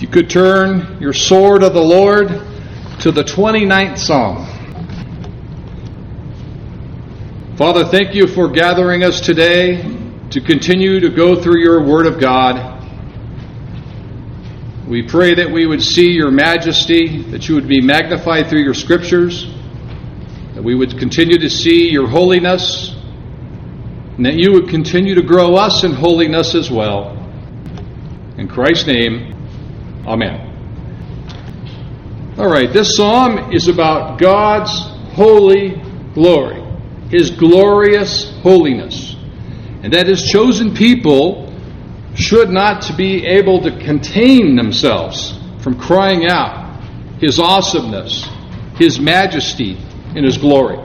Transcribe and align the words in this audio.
If 0.00 0.04
you 0.04 0.12
could 0.12 0.30
turn 0.30 0.96
your 0.98 1.12
sword 1.12 1.62
of 1.62 1.74
the 1.74 1.82
Lord 1.82 2.28
to 3.00 3.12
the 3.12 3.22
29th 3.22 3.98
Psalm. 3.98 4.46
Father, 7.58 7.84
thank 7.84 8.14
you 8.14 8.26
for 8.26 8.48
gathering 8.48 9.04
us 9.04 9.20
today 9.20 9.82
to 10.30 10.40
continue 10.40 11.00
to 11.00 11.10
go 11.10 11.42
through 11.42 11.60
your 11.60 11.84
Word 11.84 12.06
of 12.06 12.18
God. 12.18 12.82
We 14.88 15.06
pray 15.06 15.34
that 15.34 15.50
we 15.50 15.66
would 15.66 15.82
see 15.82 16.12
your 16.12 16.30
majesty, 16.30 17.20
that 17.24 17.46
you 17.50 17.54
would 17.54 17.68
be 17.68 17.82
magnified 17.82 18.48
through 18.48 18.62
your 18.62 18.72
scriptures, 18.72 19.52
that 20.54 20.64
we 20.64 20.74
would 20.74 20.98
continue 20.98 21.36
to 21.38 21.50
see 21.50 21.90
your 21.90 22.08
holiness, 22.08 22.96
and 24.16 24.24
that 24.24 24.36
you 24.36 24.50
would 24.52 24.70
continue 24.70 25.14
to 25.14 25.22
grow 25.22 25.56
us 25.56 25.84
in 25.84 25.92
holiness 25.92 26.54
as 26.54 26.70
well. 26.70 27.18
In 28.38 28.48
Christ's 28.48 28.86
name, 28.86 29.36
Amen. 30.10 32.34
All 32.36 32.48
right, 32.48 32.72
this 32.72 32.96
psalm 32.96 33.52
is 33.52 33.68
about 33.68 34.18
God's 34.18 34.72
holy 35.14 35.80
glory, 36.14 36.60
His 37.10 37.30
glorious 37.30 38.32
holiness. 38.40 39.14
And 39.84 39.92
that 39.92 40.08
His 40.08 40.24
chosen 40.24 40.74
people 40.74 41.54
should 42.16 42.50
not 42.50 42.90
be 42.96 43.24
able 43.24 43.62
to 43.62 43.70
contain 43.84 44.56
themselves 44.56 45.38
from 45.62 45.78
crying 45.78 46.26
out 46.26 46.82
His 47.20 47.38
awesomeness, 47.38 48.28
His 48.78 48.98
majesty, 48.98 49.78
and 50.16 50.24
His 50.24 50.38
glory. 50.38 50.78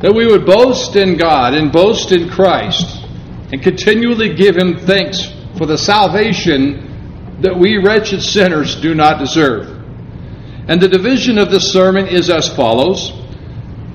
That 0.00 0.14
we 0.14 0.26
would 0.26 0.46
boast 0.46 0.96
in 0.96 1.18
God 1.18 1.52
and 1.52 1.70
boast 1.70 2.12
in 2.12 2.30
Christ 2.30 3.04
and 3.52 3.62
continually 3.62 4.34
give 4.34 4.56
Him 4.56 4.78
thanks 4.78 5.34
for 5.58 5.66
the 5.66 5.76
salvation 5.76 6.87
that 7.40 7.56
we 7.56 7.76
wretched 7.76 8.22
sinners 8.22 8.80
do 8.80 8.94
not 8.94 9.18
deserve. 9.18 9.68
And 10.68 10.80
the 10.80 10.88
division 10.88 11.38
of 11.38 11.50
this 11.50 11.72
sermon 11.72 12.06
is 12.06 12.30
as 12.30 12.48
follows 12.54 13.12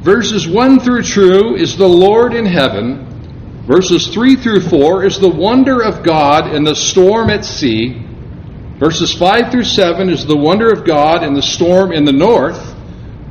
Verses 0.03 0.45
1 0.45 0.81
through 0.81 1.03
2 1.03 1.55
is 1.55 1.77
the 1.77 1.87
Lord 1.87 2.33
in 2.33 2.45
heaven. 2.45 3.63
Verses 3.65 4.09
3 4.09 4.35
through 4.35 4.59
4 4.59 5.05
is 5.05 5.17
the 5.17 5.29
wonder 5.29 5.81
of 5.81 6.03
God 6.03 6.53
in 6.53 6.65
the 6.65 6.75
storm 6.75 7.29
at 7.29 7.45
sea. 7.45 8.05
Verses 8.79 9.13
5 9.13 9.49
through 9.49 9.63
7 9.63 10.09
is 10.09 10.25
the 10.25 10.35
wonder 10.35 10.69
of 10.73 10.83
God 10.83 11.23
in 11.23 11.33
the 11.33 11.41
storm 11.41 11.93
in 11.93 12.03
the 12.03 12.11
north. 12.11 12.75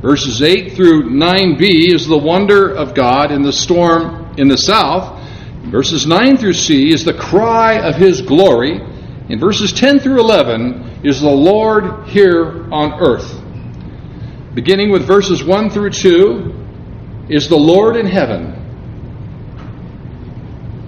Verses 0.01 0.41
8 0.41 0.73
through 0.73 1.11
9b 1.11 1.93
is 1.93 2.07
the 2.07 2.17
wonder 2.17 2.71
of 2.75 2.95
God 2.95 3.31
in 3.31 3.43
the 3.43 3.53
storm 3.53 4.33
in 4.39 4.49
the 4.49 4.57
south. 4.57 5.21
Verses 5.65 6.07
9 6.07 6.39
through 6.39 6.55
c 6.55 6.91
is 6.91 7.05
the 7.05 7.13
cry 7.13 7.75
of 7.75 7.97
his 7.97 8.23
glory. 8.23 8.81
In 9.29 9.39
verses 9.39 9.73
10 9.73 10.01
through 10.01 10.21
11 10.21 11.01
is 11.05 11.21
the 11.21 11.31
Lord 11.31 12.09
here 12.09 12.71
on 12.73 13.01
earth. 13.01 13.41
Beginning 14.55 14.91
with 14.91 15.07
verses 15.07 15.43
1 15.43 15.71
through 15.71 15.91
2 15.91 17.27
is 17.29 17.49
the 17.49 17.57
Lord 17.57 17.97
in 17.97 18.07
heaven. 18.07 18.59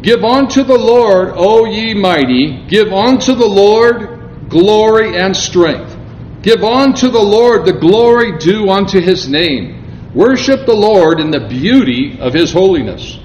Give 0.02 0.22
unto 0.22 0.62
the 0.62 0.76
Lord, 0.76 1.32
O 1.34 1.64
ye 1.64 1.94
mighty, 1.94 2.66
give 2.66 2.92
unto 2.92 3.34
the 3.34 3.46
Lord 3.46 4.48
glory 4.50 5.16
and 5.16 5.34
strength. 5.34 5.96
Give 6.42 6.62
unto 6.62 7.08
the 7.08 7.22
Lord 7.22 7.64
the 7.64 7.72
glory 7.72 8.36
due 8.36 8.68
unto 8.68 9.00
his 9.00 9.28
name. 9.28 10.12
Worship 10.14 10.66
the 10.66 10.74
Lord 10.74 11.20
in 11.20 11.30
the 11.30 11.48
beauty 11.48 12.18
of 12.20 12.34
his 12.34 12.52
holiness. 12.52 13.18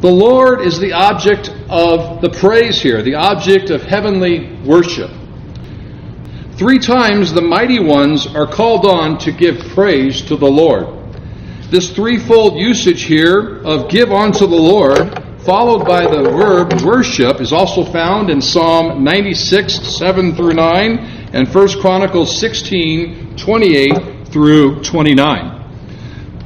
The 0.00 0.10
Lord 0.10 0.60
is 0.60 0.78
the 0.78 0.92
object 0.92 1.48
of 1.68 2.20
the 2.20 2.30
praise 2.30 2.80
here, 2.80 3.02
the 3.02 3.16
object 3.16 3.70
of 3.70 3.82
heavenly 3.82 4.54
worship. 4.64 5.10
Three 6.52 6.78
times 6.78 7.32
the 7.32 7.42
mighty 7.42 7.80
ones 7.80 8.24
are 8.28 8.46
called 8.46 8.86
on 8.86 9.18
to 9.18 9.32
give 9.32 9.58
praise 9.74 10.22
to 10.22 10.36
the 10.36 10.46
Lord. 10.46 10.86
This 11.72 11.90
threefold 11.90 12.56
usage 12.60 13.02
here 13.02 13.60
of 13.64 13.90
give 13.90 14.12
unto 14.12 14.46
the 14.46 14.54
Lord, 14.54 15.20
followed 15.44 15.84
by 15.84 16.06
the 16.06 16.22
verb 16.30 16.80
worship, 16.82 17.40
is 17.40 17.52
also 17.52 17.84
found 17.84 18.30
in 18.30 18.40
Psalm 18.40 19.02
96, 19.02 19.98
7 19.98 20.36
through 20.36 20.54
9, 20.54 20.98
and 21.32 21.52
1 21.52 21.80
Chronicles 21.80 22.38
16, 22.38 23.36
28 23.36 24.28
through 24.28 24.80
29. 24.84 25.57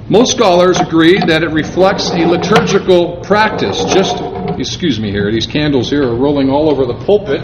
Most 0.08 0.32
scholars 0.32 0.80
agree 0.80 1.18
that 1.26 1.44
it 1.44 1.50
reflects 1.50 2.10
a 2.10 2.26
liturgical 2.26 3.20
practice. 3.22 3.84
Just, 3.84 4.20
excuse 4.58 4.98
me 4.98 5.12
here, 5.12 5.30
these 5.30 5.46
candles 5.46 5.88
here 5.90 6.02
are 6.02 6.16
rolling 6.16 6.50
all 6.50 6.68
over 6.68 6.86
the 6.86 7.04
pulpit. 7.04 7.40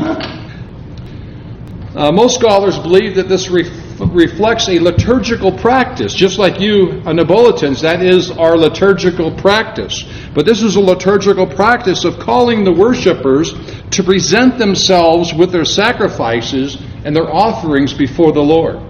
Uh, 1.94 2.10
most 2.10 2.34
scholars 2.34 2.76
believe 2.76 3.14
that 3.14 3.28
this 3.28 3.48
ref- 3.48 3.70
reflects 4.12 4.69
a 4.69 4.80
liturgical 4.80 5.52
practice, 5.52 6.12
just 6.12 6.38
like 6.38 6.60
you, 6.60 7.00
uh, 7.06 7.12
Neapolitans, 7.12 7.80
that 7.80 8.02
is 8.02 8.32
our 8.32 8.56
liturgical 8.56 9.30
practice. 9.30 10.04
But 10.34 10.44
this 10.44 10.60
is 10.60 10.75
a 10.75 10.80
liturgical 10.80 11.46
practice 11.46 12.04
of 12.04 12.19
calling 12.19 12.64
the 12.64 12.72
worshippers 12.72 13.54
to 13.90 14.02
present 14.02 14.58
themselves 14.58 15.32
with 15.32 15.52
their 15.52 15.64
sacrifices 15.64 16.76
and 17.04 17.14
their 17.14 17.32
offerings 17.32 17.94
before 17.94 18.32
the 18.32 18.42
Lord. 18.42 18.88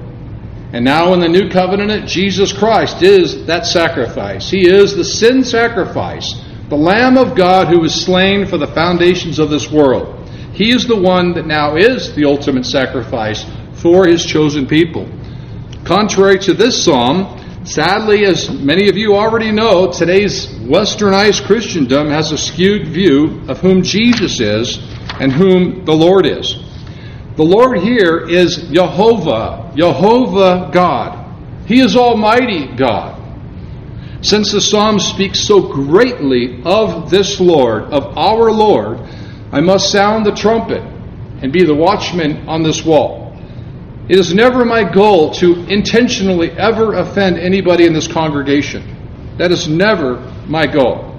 And 0.73 0.85
now 0.85 1.15
in 1.15 1.21
the 1.21 1.29
new 1.29 1.49
covenant, 1.49 2.07
Jesus 2.07 2.53
Christ 2.53 3.03
is 3.03 3.47
that 3.47 3.65
sacrifice. 3.65 4.51
He 4.51 4.69
is 4.69 4.95
the 4.95 5.05
sin 5.05 5.43
sacrifice, 5.43 6.35
the 6.69 6.77
Lamb 6.77 7.17
of 7.17 7.35
God 7.35 7.69
who 7.69 7.81
was 7.81 7.95
slain 7.95 8.47
for 8.47 8.59
the 8.59 8.67
foundations 8.67 9.39
of 9.39 9.49
this 9.49 9.71
world. 9.71 10.29
He 10.53 10.71
is 10.71 10.87
the 10.87 11.01
one 11.01 11.33
that 11.35 11.47
now 11.47 11.77
is 11.77 12.15
the 12.15 12.27
ultimate 12.27 12.67
sacrifice 12.67 13.47
for 13.75 14.07
his 14.07 14.27
chosen 14.27 14.67
people. 14.67 15.09
Contrary 15.85 16.39
to 16.41 16.53
this 16.53 16.85
psalm, 16.85 17.65
sadly, 17.65 18.27
as 18.27 18.51
many 18.51 18.91
of 18.91 18.97
you 18.97 19.15
already 19.15 19.51
know, 19.51 19.91
today's 19.91 20.49
westernized 20.69 21.47
Christendom 21.47 22.09
has 22.09 22.31
a 22.31 22.37
skewed 22.37 22.89
view 22.89 23.41
of 23.49 23.59
whom 23.61 23.83
Jesus 23.83 24.39
is 24.39 24.79
and 25.19 25.33
whom 25.33 25.87
the 25.87 25.95
Lord 25.95 26.27
is. 26.27 26.68
The 27.39 27.45
Lord 27.45 27.79
here 27.79 28.29
is 28.29 28.57
Jehovah, 28.73 29.73
Jehovah 29.77 30.71
God. 30.73 31.69
He 31.69 31.79
is 31.79 31.95
Almighty 31.95 32.67
God. 32.67 33.15
Since 34.23 34.51
the 34.51 34.61
Psalm 34.61 34.99
speaks 34.99 35.47
so 35.47 35.63
greatly 35.63 36.61
of 36.65 37.11
this 37.11 37.39
Lord, 37.39 37.85
of 37.93 38.19
our 38.19 38.51
Lord, 38.51 38.99
I 39.53 39.61
must 39.61 39.93
sound 39.93 40.27
the 40.27 40.35
trumpet 40.35 40.83
and 41.41 41.53
be 41.53 41.63
the 41.63 41.77
watchman 41.77 42.49
on 42.49 42.65
this 42.65 42.85
wall. 42.85 43.41
It 44.09 44.19
is 44.19 44.35
never 44.35 44.65
my 44.65 44.83
goal 44.83 45.31
to 45.35 45.65
intentionally 45.69 46.51
ever 46.51 46.95
offend 46.95 47.39
anybody 47.39 47.87
in 47.87 47.93
this 47.93 48.09
congregation. 48.09 49.37
That 49.39 49.53
is 49.53 49.69
never 49.69 50.17
my 50.49 50.67
goal. 50.67 51.18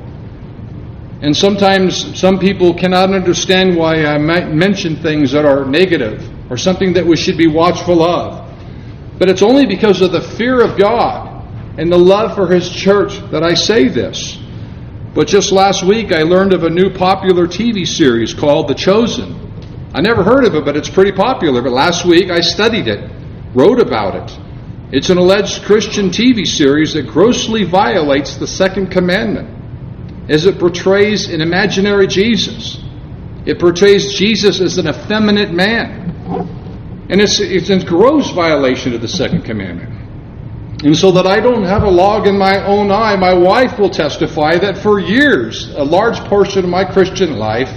And 1.22 1.35
sometimes 1.35 2.18
some 2.18 2.40
people 2.40 2.74
cannot 2.74 3.13
understand 3.13 3.75
why 3.75 4.06
I 4.06 4.18
might 4.18 4.53
mention 4.53 4.96
things 4.96 5.31
that 5.34 5.46
are 5.46 5.66
negative 5.66 6.24
or 6.50 6.56
something 6.56 6.94
that 6.94 7.06
we 7.06 7.18
should 7.18 7.38
be 7.38 7.47
watchful 7.47 8.02
of. 8.02 8.47
But 9.19 9.29
it's 9.29 9.41
only 9.41 9.66
because 9.66 10.02
of 10.02 10.13
the 10.13 10.22
fear 10.22 10.62
of 10.62 10.79
God 10.79 11.46
and 11.78 11.91
the 11.91 11.97
love 11.97 12.35
for 12.35 12.47
His 12.47 12.69
church 12.69 13.19
that 13.31 13.44
I 13.44 13.53
say 13.53 13.90
this. 13.90 14.40
But 15.13 15.28
just 15.28 15.52
last 15.52 15.84
week 15.84 16.13
I 16.13 16.24
learned 16.24 16.53
of 16.53 16.63
a 16.63 16.69
new 16.69 16.90
popular 16.90 17.47
TV 17.47 17.85
series 17.85 18.34
called 18.34 18.69
The 18.69 18.75
Chosen. 18.75 19.35
I 19.94 20.00
never 20.00 20.24
heard 20.24 20.46
of 20.46 20.56
it, 20.56 20.63
but 20.63 20.78
it's 20.78 20.90
pretty 20.90 21.12
popular. 21.12 21.62
But 21.62 21.74
last 21.74 22.06
week 22.06 22.31
I 22.31 22.40
studied 22.40 22.88
it, 22.88 23.12
wrote 23.53 23.81
about 23.81 24.16
it. 24.16 24.40
It's 24.96 25.09
an 25.09 25.18
alleged 25.18 25.63
Christian 25.63 26.12
TV 26.12 26.47
series 26.47 26.94
that 26.94 27.08
grossly 27.08 27.66
violates 27.66 28.38
the 28.38 28.47
second 28.47 28.88
commandment 28.88 29.59
as 30.29 30.45
it 30.45 30.59
portrays 30.59 31.28
an 31.28 31.41
imaginary 31.41 32.06
Jesus. 32.06 32.79
It 33.45 33.59
portrays 33.59 34.13
Jesus 34.13 34.62
as 34.62 34.78
an 34.78 34.88
effeminate 34.88 35.51
man. 35.51 36.07
And 37.09 37.19
it's, 37.19 37.40
it's 37.40 37.72
in 37.72 37.84
gross 37.84 38.29
violation 38.31 38.93
of 38.93 39.02
the 39.02 39.08
second 39.08 39.43
commandment. 39.43 39.90
And 40.85 40.96
so 40.96 41.11
that 41.11 41.26
I 41.26 41.40
don't 41.40 41.64
have 41.64 41.81
a 41.81 41.90
log 41.90 42.28
in 42.28 42.37
my 42.37 42.64
own 42.64 42.91
eye, 42.91 43.16
my 43.16 43.34
wife 43.34 43.79
will 43.79 43.90
testify 43.90 44.58
that 44.59 44.78
for 44.78 44.99
years, 44.99 45.73
a 45.76 45.84
large 45.84 46.20
portion 46.29 46.64
of 46.64 46.70
my 46.70 46.85
Christian 46.85 47.37
life, 47.37 47.70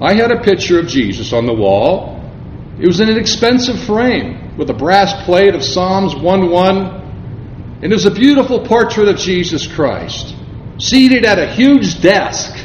I 0.00 0.14
had 0.14 0.30
a 0.30 0.40
picture 0.40 0.78
of 0.78 0.86
Jesus 0.86 1.32
on 1.32 1.44
the 1.44 1.52
wall. 1.52 2.22
It 2.78 2.86
was 2.86 3.00
in 3.00 3.08
an 3.08 3.18
expensive 3.18 3.82
frame 3.82 4.56
with 4.56 4.70
a 4.70 4.74
brass 4.74 5.24
plate 5.24 5.54
of 5.54 5.64
Psalms 5.64 6.14
1 6.14 6.50
1. 6.50 7.80
And 7.82 7.84
it 7.84 7.94
was 7.94 8.06
a 8.06 8.10
beautiful 8.10 8.64
portrait 8.64 9.08
of 9.08 9.16
Jesus 9.16 9.66
Christ 9.66 10.36
seated 10.78 11.24
at 11.24 11.38
a 11.38 11.52
huge 11.52 12.00
desk 12.00 12.64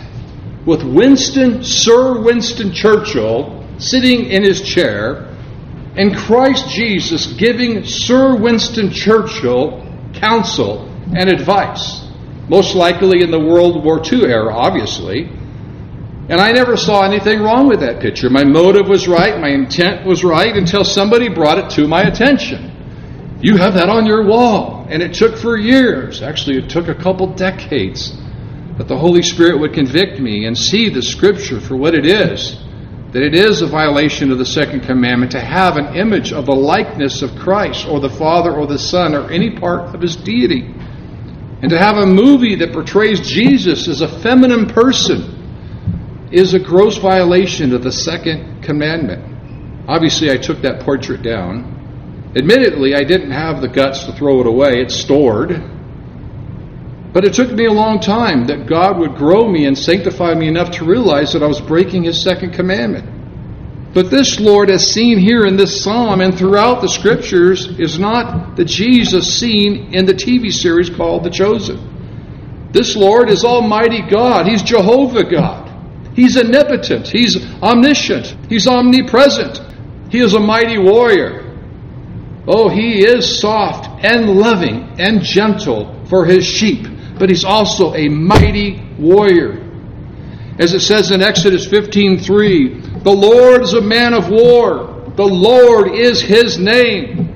with 0.66 0.84
Winston, 0.84 1.63
Sir 1.63 2.22
Winston 2.22 2.72
Churchill, 2.74 3.66
sitting 3.78 4.25
in 4.25 4.44
his 4.44 4.62
chair, 4.62 5.28
and 5.96 6.16
Christ 6.16 6.69
Jesus 6.69 7.28
giving 7.34 7.84
Sir 7.84 8.36
Winston 8.36 8.92
Churchill 8.92 9.86
counsel 10.13 10.88
and 11.16 11.30
advice, 11.30 12.06
most 12.48 12.75
likely 12.75 13.24
in 13.24 13.31
the 13.31 13.40
World 13.40 13.84
War 13.84 14.02
II 14.04 14.25
era, 14.25 14.54
obviously. 14.54 15.24
And 16.30 16.40
I 16.40 16.52
never 16.52 16.78
saw 16.78 17.02
anything 17.02 17.42
wrong 17.42 17.68
with 17.68 17.80
that 17.81 18.02
picture. 18.02 18.30
My 18.30 18.44
motive 18.44 18.88
was 18.88 19.08
right, 19.08 19.40
my 19.40 19.50
intent 19.50 20.06
was 20.06 20.24
right, 20.24 20.56
until 20.56 20.86
somebody 20.86 21.28
brought 21.28 21.58
it 21.58 21.69
to 21.72 21.88
my 21.88 22.04
attention. 22.04 22.72
You 23.42 23.58
have 23.58 23.74
that 23.74 23.90
on 23.90 24.06
your 24.06 24.26
wall. 24.26 24.86
And 24.90 25.02
it 25.02 25.14
took 25.14 25.38
for 25.38 25.58
years, 25.58 26.22
actually, 26.22 26.58
it 26.58 26.70
took 26.70 26.88
a 26.88 26.96
couple 26.96 27.34
decades, 27.34 28.16
that 28.78 28.88
the 28.88 28.98
Holy 28.98 29.22
Spirit 29.22 29.60
would 29.60 29.74
convict 29.74 30.20
me 30.20 30.46
and 30.46 30.58
see 30.58 30.90
the 30.90 31.02
Scripture 31.02 31.60
for 31.60 31.76
what 31.76 31.94
it 31.94 32.06
is 32.06 32.62
that 33.12 33.24
it 33.24 33.36
is 33.36 33.62
a 33.62 33.68
violation 33.68 34.32
of 34.32 34.38
the 34.38 34.46
second 34.46 34.82
commandment 34.82 35.34
to 35.34 35.40
have 35.40 35.76
an 35.76 35.96
image 35.96 36.32
of 36.32 36.46
the 36.46 36.56
likeness 36.56 37.22
of 37.22 37.36
Christ 37.36 37.86
or 37.86 38.00
the 38.00 38.10
Father 38.10 38.54
or 38.54 38.66
the 38.66 38.80
Son 38.80 39.14
or 39.14 39.30
any 39.30 39.50
part 39.60 39.94
of 39.94 40.02
his 40.02 40.16
deity. 40.16 40.74
And 41.62 41.70
to 41.70 41.78
have 41.78 41.98
a 41.98 42.06
movie 42.06 42.56
that 42.56 42.72
portrays 42.72 43.20
Jesus 43.20 43.90
as 43.90 44.00
a 44.00 44.22
feminine 44.22 44.68
person 44.68 46.30
is 46.32 46.54
a 46.54 46.60
gross 46.60 46.98
violation 46.98 47.74
of 47.74 47.84
the 47.84 47.92
second 47.92 48.64
commandment. 48.64 49.90
Obviously, 49.90 50.32
I 50.32 50.38
took 50.38 50.62
that 50.62 50.82
portrait 50.82 51.22
down. 51.22 51.81
Admittedly, 52.36 52.95
I 52.95 53.04
didn't 53.04 53.31
have 53.31 53.62
the 53.62 53.68
guts 53.68 54.06
to 54.06 54.13
throw 54.13 54.39
it 54.39 54.48
away, 54.48 54.81
it's 54.81 54.95
stored. 54.95 55.50
But 57.13 57.25
it 57.25 57.33
took 57.33 57.51
me 57.51 57.66
a 57.66 57.74
long 57.74 58.00
time 58.00 58.48
that 58.48 58.68
God 58.68 58.98
would 59.00 59.16
grow 59.16 59.50
me 59.51 59.66
and 59.66 59.78
sanctify 59.78 60.33
me 60.33 60.48
enough 60.48 60.72
to 60.78 60.86
realize 60.86 61.33
that 61.33 61.44
I 61.44 61.48
was 61.48 61.60
breaking 61.60 62.04
His 62.04 62.22
second 62.22 62.54
commandment. 62.54 63.94
But 63.94 64.10
this 64.10 64.39
Lord, 64.39 64.69
as 64.69 64.89
seen 64.89 65.19
here 65.19 65.45
in 65.45 65.57
this 65.57 65.83
psalm 65.83 66.22
and 66.22 66.38
throughout 66.38 66.80
the 66.80 66.88
scriptures, 66.88 67.68
is 67.78 68.00
not 68.00 68.56
the 68.56 68.63
Jesus 68.63 69.38
seen 69.38 69.94
in 69.94 70.06
the 70.06 70.13
TV 70.13 70.54
series 70.54 70.89
called 70.89 71.25
The 71.25 71.30
Chosen. 71.30 72.69
This 72.72 72.95
Lord 72.95 73.30
is 73.30 73.44
Almighty 73.44 74.01
God. 74.01 74.48
He's 74.48 74.63
Jehovah 74.63 75.25
God. 75.25 75.69
He's 76.16 76.38
omnipotent. 76.38 77.07
He's 77.07 77.36
omniscient. 77.62 78.38
He's 78.48 78.66
omnipresent. 78.68 79.60
He 80.10 80.19
is 80.19 80.34
a 80.34 80.39
mighty 80.39 80.77
warrior. 80.77 81.50
Oh, 82.53 82.68
he 82.68 83.06
is 83.06 83.39
soft 83.39 84.03
and 84.03 84.30
loving 84.30 85.00
and 85.00 85.21
gentle 85.21 86.06
for 86.09 86.25
his 86.25 86.45
sheep 86.45 86.86
but 87.21 87.30
he's 87.30 87.45
also 87.45 87.94
a 87.94 88.09
mighty 88.09 88.81
warrior. 88.98 89.62
As 90.57 90.74
it 90.74 90.80
says 90.80 91.12
in 91.12 91.21
Exodus 91.21 91.68
15:3, 91.68 93.03
the 93.03 93.12
Lord 93.12 93.62
is 93.62 93.75
a 93.75 93.81
man 93.81 94.15
of 94.15 94.30
war. 94.30 95.03
The 95.15 95.27
Lord 95.27 95.94
is 95.94 96.19
his 96.19 96.57
name. 96.57 97.30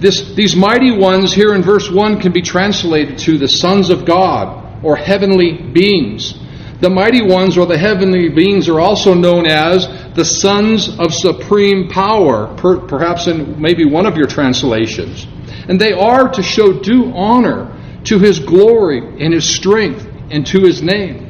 This, 0.00 0.34
these 0.34 0.56
mighty 0.56 0.90
ones 0.90 1.32
here 1.32 1.54
in 1.54 1.62
verse 1.62 1.88
1 1.92 2.20
can 2.20 2.32
be 2.32 2.42
translated 2.42 3.18
to 3.18 3.38
the 3.38 3.46
sons 3.46 3.88
of 3.88 4.04
God 4.04 4.82
or 4.82 4.96
heavenly 4.96 5.52
beings. 5.52 6.34
The 6.80 6.90
mighty 6.90 7.22
ones 7.22 7.58
or 7.58 7.66
the 7.66 7.76
heavenly 7.76 8.30
beings 8.30 8.68
are 8.68 8.80
also 8.80 9.12
known 9.12 9.46
as 9.46 9.86
the 10.14 10.24
sons 10.24 10.98
of 10.98 11.12
supreme 11.12 11.88
power, 11.88 12.54
per, 12.56 12.78
perhaps 12.78 13.26
in 13.26 13.60
maybe 13.60 13.84
one 13.84 14.06
of 14.06 14.16
your 14.16 14.26
translations. 14.26 15.26
And 15.68 15.78
they 15.78 15.92
are 15.92 16.28
to 16.30 16.42
show 16.42 16.72
due 16.72 17.12
honor 17.14 17.76
to 18.04 18.18
his 18.18 18.38
glory 18.38 18.98
and 19.22 19.34
his 19.34 19.44
strength 19.44 20.06
and 20.30 20.46
to 20.46 20.60
his 20.60 20.82
name. 20.82 21.26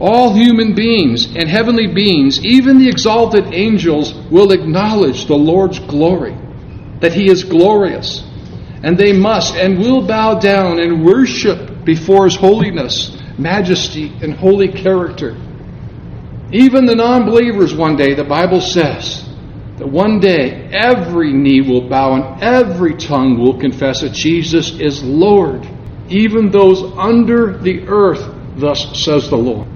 All 0.00 0.34
human 0.34 0.74
beings 0.74 1.26
and 1.26 1.48
heavenly 1.48 1.86
beings, 1.86 2.44
even 2.44 2.78
the 2.78 2.88
exalted 2.88 3.52
angels, 3.52 4.14
will 4.30 4.52
acknowledge 4.52 5.26
the 5.26 5.36
Lord's 5.36 5.78
glory, 5.80 6.36
that 7.00 7.12
he 7.12 7.30
is 7.30 7.42
glorious. 7.42 8.22
And 8.82 8.98
they 8.98 9.12
must 9.12 9.56
and 9.56 9.78
will 9.78 10.06
bow 10.06 10.38
down 10.38 10.78
and 10.78 11.04
worship 11.04 11.84
before 11.84 12.24
his 12.26 12.36
holiness, 12.36 13.13
majesty, 13.38 14.12
and 14.22 14.34
holy 14.34 14.68
character. 14.68 15.36
Even 16.52 16.86
the 16.86 16.94
non 16.94 17.24
believers, 17.26 17.74
one 17.74 17.96
day, 17.96 18.14
the 18.14 18.24
Bible 18.24 18.60
says, 18.60 19.24
that 19.78 19.88
one 19.88 20.20
day 20.20 20.68
every 20.72 21.32
knee 21.32 21.60
will 21.60 21.88
bow 21.88 22.14
and 22.14 22.42
every 22.42 22.94
tongue 22.94 23.38
will 23.38 23.58
confess 23.58 24.02
that 24.02 24.12
Jesus 24.12 24.78
is 24.78 25.02
Lord, 25.02 25.68
even 26.08 26.50
those 26.50 26.82
under 26.96 27.58
the 27.58 27.86
earth, 27.88 28.22
thus 28.56 29.04
says 29.04 29.28
the 29.28 29.36
Lord. 29.36 29.66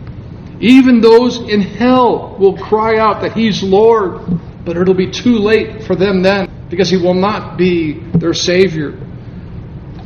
Even 0.61 1.01
those 1.01 1.39
in 1.39 1.61
hell 1.61 2.37
will 2.39 2.57
cry 2.57 2.99
out 2.99 3.23
that 3.23 3.33
He's 3.33 3.63
Lord, 3.63 4.21
but 4.65 4.77
it'll 4.77 4.95
be 4.95 5.11
too 5.11 5.39
late 5.39 5.85
for 5.85 5.97
them 5.97 6.23
then 6.23 6.49
because 6.69 6.91
He 6.91 6.97
will 6.97 7.15
not 7.15 7.57
be 7.57 8.01
their 8.15 8.35
Savior. 8.35 8.99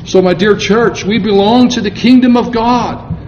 So, 0.04 0.20
my 0.20 0.34
dear 0.34 0.56
church, 0.56 1.04
we 1.04 1.18
belong 1.18 1.68
to 1.70 1.80
the 1.80 1.90
kingdom 1.90 2.36
of 2.36 2.52
God. 2.52 3.18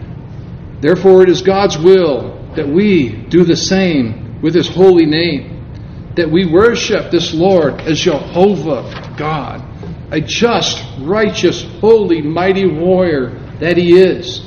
Therefore, 0.85 1.23
it 1.23 1.31
is 1.31 1.41
God's 1.41 1.79
will 1.79 2.53
that 2.57 2.69
we 2.69 3.09
do 3.09 3.43
the 3.43 3.57
same 3.57 4.39
with 4.43 4.55
His 4.55 4.69
holy 4.69 5.07
name 5.07 6.13
that 6.15 6.31
we 6.31 6.45
worship 6.45 7.11
this 7.11 7.33
Lord 7.33 7.81
as 7.81 8.01
Jehovah 8.01 9.15
God, 9.17 9.65
a 10.13 10.21
just, 10.21 10.85
righteous, 11.01 11.63
holy, 11.81 12.21
mighty 12.21 12.67
warrior 12.67 13.31
that 13.61 13.79
He 13.79 13.99
is. 13.99 14.47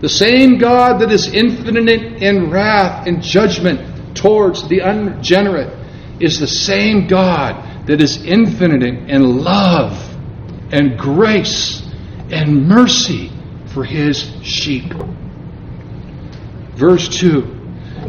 The 0.00 0.08
same 0.08 0.56
God 0.56 1.02
that 1.02 1.12
is 1.12 1.28
infinite 1.28 2.22
in 2.22 2.50
wrath 2.50 3.06
and 3.06 3.22
judgment 3.22 4.16
towards 4.16 4.66
the 4.68 4.80
unregenerate 4.80 5.68
is 6.18 6.40
the 6.40 6.46
same 6.46 7.06
God 7.08 7.86
that 7.88 8.00
is 8.00 8.24
infinite 8.24 9.10
in 9.10 9.44
love 9.44 9.92
and 10.72 10.98
grace 10.98 11.82
and 12.30 12.66
mercy 12.66 13.30
for 13.66 13.84
His 13.84 14.32
sheep. 14.42 14.90
Verse 16.76 17.08
2 17.08 17.54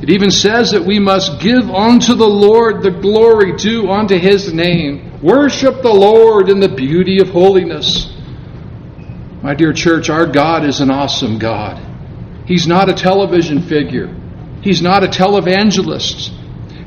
it 0.01 0.09
even 0.09 0.29
says 0.29 0.71
that 0.71 0.85
we 0.85 0.99
must 0.99 1.39
give 1.39 1.69
unto 1.69 2.15
the 2.15 2.27
Lord 2.27 2.83
the 2.83 2.91
glory 2.91 3.55
due 3.55 3.89
unto 3.89 4.17
his 4.17 4.53
name. 4.53 5.19
Worship 5.21 5.81
the 5.81 5.93
Lord 5.93 6.49
in 6.49 6.59
the 6.59 6.69
beauty 6.69 7.19
of 7.21 7.29
holiness. 7.29 8.11
My 9.41 9.55
dear 9.55 9.73
church, 9.73 10.09
our 10.09 10.25
God 10.25 10.65
is 10.65 10.81
an 10.81 10.91
awesome 10.91 11.39
God. 11.39 11.81
He's 12.45 12.67
not 12.67 12.89
a 12.89 12.93
television 12.93 13.61
figure. 13.61 14.13
He's 14.61 14.81
not 14.81 15.03
a 15.03 15.07
televangelist. 15.07 16.31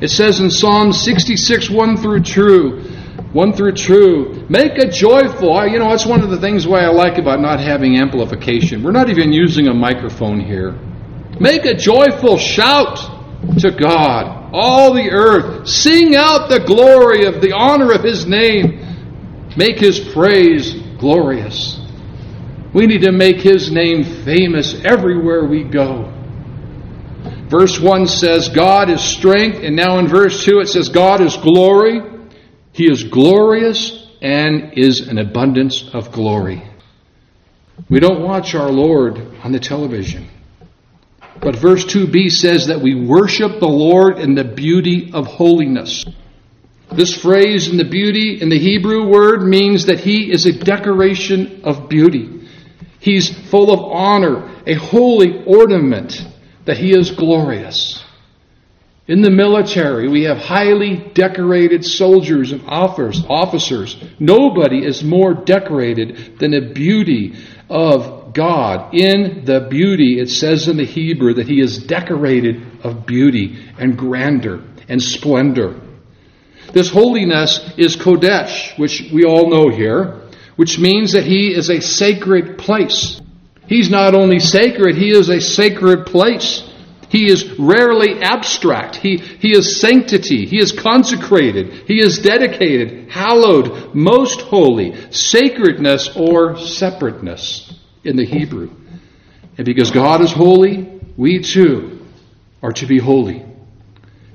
It 0.01 0.09
says 0.09 0.39
in 0.39 0.51
Psalm 0.51 0.93
66, 0.93 1.69
1 1.69 1.97
through 1.97 2.21
2, 2.21 2.79
1 3.33 3.53
through 3.53 3.73
2, 3.73 4.45
make 4.49 4.77
a 4.77 4.89
joyful. 4.89 5.65
You 5.67 5.79
know, 5.79 5.89
that's 5.89 6.05
one 6.05 6.21
of 6.21 6.29
the 6.29 6.39
things 6.39 6.67
why 6.67 6.81
I 6.81 6.89
like 6.89 7.17
about 7.17 7.41
not 7.41 7.59
having 7.59 7.97
amplification. 7.97 8.83
We're 8.83 8.91
not 8.91 9.09
even 9.09 9.33
using 9.33 9.67
a 9.67 9.73
microphone 9.73 10.39
here. 10.39 10.77
Make 11.39 11.65
a 11.65 11.73
joyful 11.73 12.37
shout 12.37 12.97
to 13.59 13.71
God, 13.71 14.51
all 14.53 14.93
the 14.93 15.09
earth. 15.11 15.67
Sing 15.67 16.15
out 16.15 16.49
the 16.49 16.59
glory 16.59 17.25
of 17.25 17.41
the 17.41 17.53
honor 17.53 17.93
of 17.93 18.03
His 18.03 18.25
name. 18.25 18.85
Make 19.55 19.79
His 19.79 19.99
praise 19.99 20.73
glorious. 20.99 21.79
We 22.73 22.85
need 22.85 23.03
to 23.03 23.11
make 23.11 23.37
His 23.37 23.71
name 23.71 24.03
famous 24.25 24.75
everywhere 24.83 25.45
we 25.45 25.63
go. 25.63 26.13
Verse 27.49 27.79
1 27.79 28.05
says, 28.07 28.49
God 28.49 28.89
is 28.89 29.01
strength, 29.01 29.59
and 29.63 29.75
now 29.75 29.97
in 29.97 30.07
verse 30.07 30.43
2 30.43 30.59
it 30.59 30.67
says, 30.67 30.89
God 30.89 31.21
is 31.21 31.35
glory. 31.37 32.01
He 32.73 32.91
is 32.91 33.03
glorious 33.03 34.07
and 34.21 34.77
is 34.77 35.07
an 35.07 35.17
abundance 35.17 35.89
of 35.93 36.11
glory. 36.11 36.63
We 37.89 37.99
don't 37.99 38.21
watch 38.21 38.53
our 38.53 38.69
Lord 38.69 39.17
on 39.43 39.51
the 39.51 39.59
television. 39.59 40.29
But 41.41 41.55
verse 41.55 41.85
2b 41.85 42.31
says 42.31 42.67
that 42.67 42.81
we 42.81 42.95
worship 42.95 43.59
the 43.59 43.67
Lord 43.67 44.19
in 44.19 44.35
the 44.35 44.43
beauty 44.43 45.11
of 45.13 45.25
holiness. 45.25 46.05
This 46.91 47.15
phrase 47.15 47.67
in 47.67 47.77
the 47.77 47.87
beauty 47.89 48.41
in 48.41 48.49
the 48.49 48.59
Hebrew 48.59 49.07
word 49.07 49.43
means 49.43 49.85
that 49.85 49.99
he 49.99 50.31
is 50.31 50.45
a 50.45 50.51
decoration 50.51 51.61
of 51.63 51.87
beauty. 51.87 52.47
He's 52.99 53.29
full 53.49 53.71
of 53.71 53.79
honor, 53.79 54.49
a 54.65 54.73
holy 54.73 55.43
ornament, 55.45 56.25
that 56.65 56.77
he 56.77 56.91
is 56.91 57.11
glorious. 57.11 58.03
In 59.07 59.21
the 59.21 59.31
military, 59.31 60.07
we 60.07 60.23
have 60.23 60.37
highly 60.37 60.97
decorated 61.13 61.85
soldiers 61.85 62.51
and 62.51 62.63
officers. 62.67 64.03
Nobody 64.19 64.85
is 64.85 65.03
more 65.03 65.33
decorated 65.33 66.37
than 66.37 66.51
the 66.51 66.73
beauty 66.73 67.35
of 67.69 68.18
God 68.33 68.93
in 68.93 69.45
the 69.45 69.67
beauty. 69.69 70.19
It 70.19 70.29
says 70.29 70.67
in 70.67 70.77
the 70.77 70.85
Hebrew 70.85 71.35
that 71.35 71.47
he 71.47 71.61
is 71.61 71.83
decorated 71.85 72.61
of 72.83 73.05
beauty 73.05 73.57
and 73.77 73.97
grandeur 73.97 74.63
and 74.87 75.01
splendor. 75.01 75.79
This 76.73 76.89
holiness 76.89 77.59
is 77.77 77.95
Kodesh, 77.95 78.77
which 78.77 79.09
we 79.11 79.23
all 79.23 79.49
know 79.49 79.69
here, 79.69 80.21
which 80.55 80.77
means 80.77 81.13
that 81.13 81.25
he 81.25 81.53
is 81.53 81.69
a 81.69 81.81
sacred 81.81 82.57
place. 82.57 83.19
He's 83.67 83.89
not 83.89 84.15
only 84.15 84.39
sacred, 84.39 84.95
he 84.95 85.11
is 85.11 85.29
a 85.29 85.41
sacred 85.41 86.05
place. 86.05 86.63
He 87.09 87.31
is 87.31 87.57
rarely 87.57 88.21
abstract. 88.21 88.95
He, 88.95 89.17
he 89.17 89.57
is 89.57 89.81
sanctity. 89.81 90.45
He 90.45 90.59
is 90.59 90.71
consecrated. 90.71 91.87
He 91.87 91.99
is 91.99 92.19
dedicated, 92.19 93.09
hallowed, 93.09 93.95
most 93.95 94.41
holy, 94.41 95.11
sacredness 95.11 96.15
or 96.15 96.57
separateness 96.57 97.78
in 98.03 98.15
the 98.15 98.25
Hebrew. 98.25 98.71
And 99.57 99.65
because 99.65 99.91
God 99.91 100.21
is 100.21 100.31
holy, 100.31 101.01
we 101.17 101.41
too 101.41 102.05
are 102.63 102.71
to 102.73 102.85
be 102.85 102.99
holy. 102.99 103.45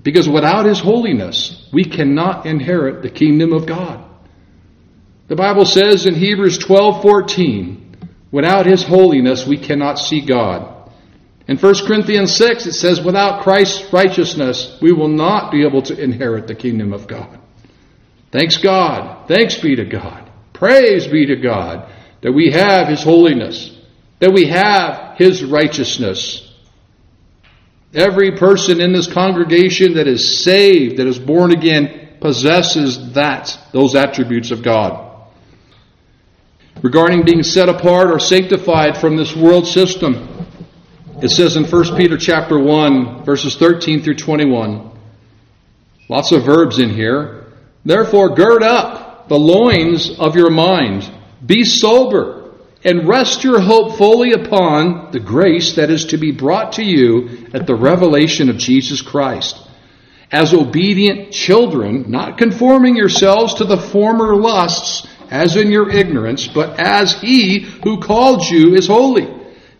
Because 0.02 0.28
without 0.28 0.66
His 0.66 0.80
holiness, 0.80 1.68
we 1.72 1.84
cannot 1.84 2.46
inherit 2.46 3.02
the 3.02 3.10
kingdom 3.10 3.52
of 3.52 3.66
God. 3.66 4.04
The 5.28 5.36
Bible 5.36 5.64
says 5.64 6.04
in 6.04 6.14
Hebrews 6.14 6.58
12:14, 6.58 7.80
without 8.30 8.66
His 8.66 8.84
holiness, 8.84 9.46
we 9.46 9.56
cannot 9.56 9.98
see 9.98 10.20
God. 10.20 10.90
In 11.46 11.58
1 11.58 11.86
Corinthians 11.86 12.34
6, 12.36 12.66
it 12.66 12.72
says, 12.72 13.02
without 13.02 13.42
Christ's 13.42 13.92
righteousness, 13.92 14.78
we 14.80 14.92
will 14.92 15.08
not 15.08 15.52
be 15.52 15.66
able 15.66 15.82
to 15.82 16.02
inherit 16.02 16.46
the 16.46 16.54
kingdom 16.54 16.94
of 16.94 17.06
God. 17.06 17.38
Thanks 18.32 18.56
God. 18.56 19.28
Thanks 19.28 19.58
be 19.58 19.76
to 19.76 19.84
God. 19.84 20.30
Praise 20.54 21.06
be 21.06 21.26
to 21.26 21.36
God 21.36 21.90
that 22.24 22.32
we 22.32 22.50
have 22.50 22.88
His 22.88 23.02
holiness, 23.02 23.70
that 24.18 24.32
we 24.32 24.46
have 24.46 25.18
His 25.18 25.44
righteousness. 25.44 26.50
Every 27.92 28.38
person 28.38 28.80
in 28.80 28.94
this 28.94 29.12
congregation 29.12 29.94
that 29.94 30.08
is 30.08 30.42
saved, 30.42 30.96
that 30.96 31.06
is 31.06 31.18
born 31.18 31.52
again, 31.52 32.16
possesses 32.22 33.12
that, 33.12 33.56
those 33.72 33.94
attributes 33.94 34.50
of 34.50 34.62
God. 34.62 35.28
Regarding 36.82 37.26
being 37.26 37.42
set 37.42 37.68
apart 37.68 38.10
or 38.10 38.18
sanctified 38.18 38.96
from 38.96 39.18
this 39.18 39.36
world 39.36 39.66
system, 39.66 40.46
it 41.22 41.28
says 41.28 41.56
in 41.56 41.64
1 41.64 41.96
Peter 41.98 42.16
chapter 42.16 42.58
1, 42.58 43.26
verses 43.26 43.54
13 43.56 44.02
through 44.02 44.16
21. 44.16 44.90
Lots 46.08 46.32
of 46.32 46.46
verbs 46.46 46.78
in 46.78 46.88
here. 46.88 47.52
Therefore, 47.84 48.34
gird 48.34 48.62
up 48.62 49.28
the 49.28 49.38
loins 49.38 50.18
of 50.18 50.36
your 50.36 50.50
mind. 50.50 51.10
Be 51.44 51.64
sober 51.64 52.52
and 52.84 53.08
rest 53.08 53.44
your 53.44 53.60
hope 53.60 53.96
fully 53.96 54.32
upon 54.32 55.10
the 55.10 55.20
grace 55.20 55.74
that 55.76 55.90
is 55.90 56.06
to 56.06 56.18
be 56.18 56.32
brought 56.32 56.72
to 56.74 56.84
you 56.84 57.48
at 57.54 57.66
the 57.66 57.74
revelation 57.74 58.50
of 58.50 58.58
Jesus 58.58 59.00
Christ. 59.00 59.58
As 60.30 60.52
obedient 60.52 61.32
children, 61.32 62.10
not 62.10 62.38
conforming 62.38 62.96
yourselves 62.96 63.54
to 63.54 63.64
the 63.64 63.76
former 63.76 64.36
lusts 64.36 65.06
as 65.30 65.56
in 65.56 65.70
your 65.70 65.90
ignorance, 65.90 66.46
but 66.46 66.78
as 66.78 67.20
he 67.20 67.60
who 67.60 68.00
called 68.00 68.44
you 68.44 68.74
is 68.74 68.86
holy. 68.86 69.28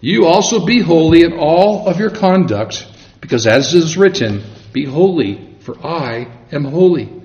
You 0.01 0.27
also 0.27 0.65
be 0.65 0.81
holy 0.81 1.23
in 1.23 1.35
all 1.35 1.89
of 1.89 1.99
your 1.99 2.11
conduct, 2.11 2.87
because 3.21 3.47
as 3.47 3.75
is 3.75 3.97
written, 3.97 4.43
Be 4.73 4.85
holy, 4.85 5.57
for 5.61 5.79
I 5.85 6.29
am 6.53 6.65
holy. 6.65 7.24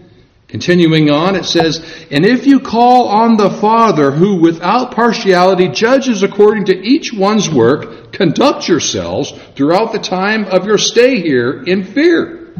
Continuing 0.49 1.09
on, 1.09 1.35
it 1.35 1.45
says, 1.45 1.79
And 2.11 2.25
if 2.25 2.45
you 2.45 2.59
call 2.59 3.07
on 3.07 3.37
the 3.37 3.49
Father, 3.49 4.11
who 4.11 4.41
without 4.41 4.91
partiality 4.91 5.69
judges 5.69 6.23
according 6.23 6.65
to 6.65 6.77
each 6.77 7.13
one's 7.13 7.49
work, 7.49 8.11
conduct 8.11 8.67
yourselves 8.67 9.31
throughout 9.55 9.93
the 9.93 9.99
time 9.99 10.45
of 10.45 10.65
your 10.65 10.77
stay 10.77 11.21
here 11.21 11.63
in 11.63 11.83
fear. 11.83 12.53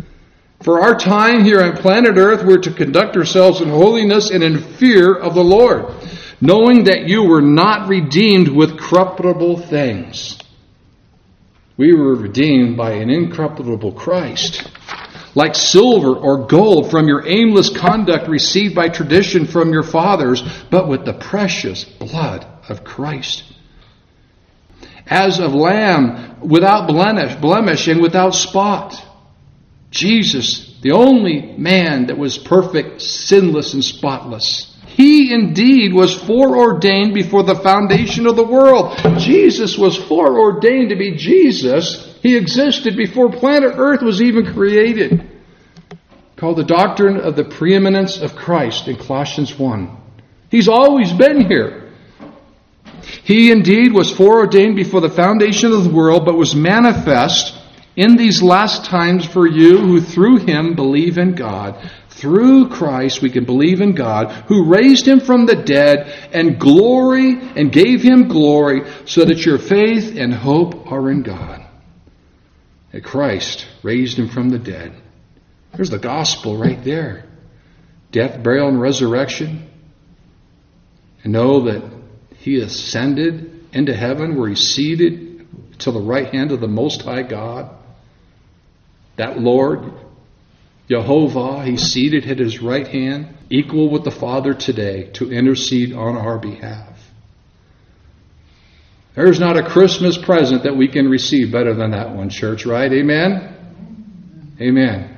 For 0.64 0.82
our 0.82 0.98
time 0.98 1.44
here 1.44 1.62
on 1.62 1.78
planet 1.78 2.16
Earth, 2.18 2.46
we're 2.46 2.62
to 2.62 2.74
conduct 2.74 3.18
ourselves 3.18 3.60
in 3.60 3.70
holiness 3.70 4.30
and 4.30 4.44
in 4.44 4.60
fear 4.60 5.14
of 5.14 5.34
the 5.34 5.44
Lord 5.44 5.94
knowing 6.42 6.86
that 6.86 7.08
you 7.08 7.24
were 7.24 7.42
not 7.42 7.90
redeemed 7.90 8.48
with 8.48 8.80
corruptible 8.80 9.58
things. 9.58 10.38
We 11.78 11.94
were 11.94 12.16
redeemed 12.16 12.78
by 12.78 12.94
an 12.94 13.10
incorruptible 13.10 13.94
Christ. 13.94 14.70
Like 15.36 15.56
silver 15.56 16.16
or 16.16 16.48
gold 16.48 16.90
from 16.90 17.08
your 17.08 17.28
aimless 17.28 17.70
conduct 17.70 18.28
received 18.28 18.76
by 18.76 18.90
tradition 18.90 19.46
from 19.46 19.72
your 19.72 19.84
fathers, 19.84 20.44
but 20.70 20.88
with 20.88 21.06
the 21.06 21.14
precious 21.14 21.84
blood 21.84 22.46
of 22.68 22.84
Christ. 22.84 23.44
As 25.06 25.40
of 25.40 25.54
lamb 25.54 26.40
without 26.42 26.88
blemish, 26.88 27.36
blemish 27.36 27.88
and 27.88 28.02
without 28.02 28.36
spot. 28.36 29.06
Jesus, 29.92 30.78
the 30.82 30.92
only 30.92 31.56
man 31.58 32.08
that 32.08 32.18
was 32.18 32.38
perfect, 32.38 33.02
sinless, 33.02 33.74
and 33.74 33.84
spotless. 33.84 34.69
He 34.96 35.34
indeed 35.34 35.94
was 35.94 36.14
foreordained 36.14 37.14
before 37.14 37.44
the 37.44 37.56
foundation 37.56 38.26
of 38.26 38.36
the 38.36 38.44
world. 38.44 38.98
Jesus 39.20 39.78
was 39.78 39.96
foreordained 39.96 40.90
to 40.90 40.96
be 40.96 41.16
Jesus. 41.16 42.18
He 42.22 42.36
existed 42.36 42.98
before 42.98 43.32
planet 43.32 43.74
Earth 43.76 44.02
was 44.02 44.22
even 44.22 44.54
created. 44.54 45.26
Called 46.36 46.58
the 46.58 46.64
doctrine 46.64 47.18
of 47.18 47.36
the 47.36 47.46
preeminence 47.46 48.20
of 48.20 48.36
Christ 48.36 48.88
in 48.88 48.98
Colossians 48.98 49.58
1. 49.58 49.98
He's 50.50 50.68
always 50.68 51.14
been 51.14 51.48
here. 51.48 51.92
He 53.24 53.52
indeed 53.52 53.94
was 53.94 54.12
foreordained 54.12 54.76
before 54.76 55.02
the 55.02 55.10
foundation 55.10 55.72
of 55.72 55.84
the 55.84 55.94
world, 55.94 56.26
but 56.26 56.36
was 56.36 56.56
manifest 56.56 57.56
in 57.96 58.16
these 58.16 58.42
last 58.42 58.86
times 58.86 59.26
for 59.26 59.48
you 59.48 59.78
who 59.78 60.02
through 60.02 60.38
him 60.38 60.76
believe 60.76 61.18
in 61.18 61.36
God 61.36 61.92
through 62.20 62.70
Christ, 62.70 63.22
we 63.22 63.30
can 63.30 63.46
believe 63.46 63.82
in 63.82 63.94
God, 63.94 64.32
who 64.48 64.70
raised 64.70 65.08
him 65.08 65.20
from 65.20 65.46
the 65.46 65.56
dead 65.56 66.30
and 66.34 66.60
glory 66.60 67.32
and 67.32 67.72
gave 67.72 68.02
him 68.02 68.28
glory 68.28 68.82
so 69.06 69.24
that 69.26 69.46
your 69.46 69.58
faith 69.58 70.18
and 70.18 70.34
hope 70.34 70.92
are 70.92 71.10
in 71.10 71.24
God. 71.24 71.66
That 72.92 73.04
Christ 73.04 73.68
raised 73.84 74.18
him 74.18 74.30
from 74.30 74.50
the 74.50 74.60
dead. 74.60 74.94
There's 75.74 75.90
the 75.90 76.00
gospel 76.00 76.58
right 76.58 76.84
there. 76.84 77.26
Death, 78.12 78.42
burial, 78.44 78.68
and 78.68 78.82
resurrection. 78.82 79.70
And 81.24 81.34
know 81.34 81.62
that 81.66 81.84
he 82.38 82.60
ascended 82.60 83.68
into 83.74 83.96
heaven 83.96 84.36
where 84.36 84.50
he's 84.50 84.74
seated 84.74 85.48
to 85.80 85.92
the 85.92 86.02
right 86.02 86.34
hand 86.34 86.52
of 86.52 86.60
the 86.60 86.68
Most 86.68 87.04
High 87.04 87.24
God. 87.24 87.76
That 89.16 89.40
Lord 89.40 89.94
Jehovah, 90.90 91.64
he's 91.64 91.84
seated 91.84 92.26
at 92.26 92.40
his 92.40 92.62
right 92.62 92.88
hand, 92.88 93.38
equal 93.50 93.90
with 93.90 94.04
the 94.04 94.12
Father 94.12 94.56
today, 94.56 95.12
to 95.14 95.32
intercede 95.32 95.94
on 95.94 96.18
our 96.18 96.40
behalf. 96.40 96.98
There's 99.14 99.40
not 99.40 99.58
a 99.58 99.70
Christmas 99.70 100.18
present 100.18 100.64
that 100.64 100.76
we 100.76 100.88
can 100.88 101.08
receive 101.08 101.52
better 101.52 101.76
than 101.76 101.92
that 101.92 102.16
one, 102.16 102.30
church, 102.30 102.66
right? 102.66 102.92
Amen? 102.92 104.56
Amen. 104.60 105.18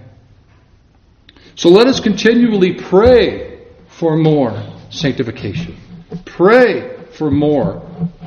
So 1.56 1.70
let 1.70 1.88
us 1.88 2.00
continually 2.00 2.74
pray 2.74 3.68
for 3.88 4.18
more 4.18 4.62
sanctification. 4.90 5.78
Pray 6.26 7.06
for 7.18 7.32
more 7.32 7.80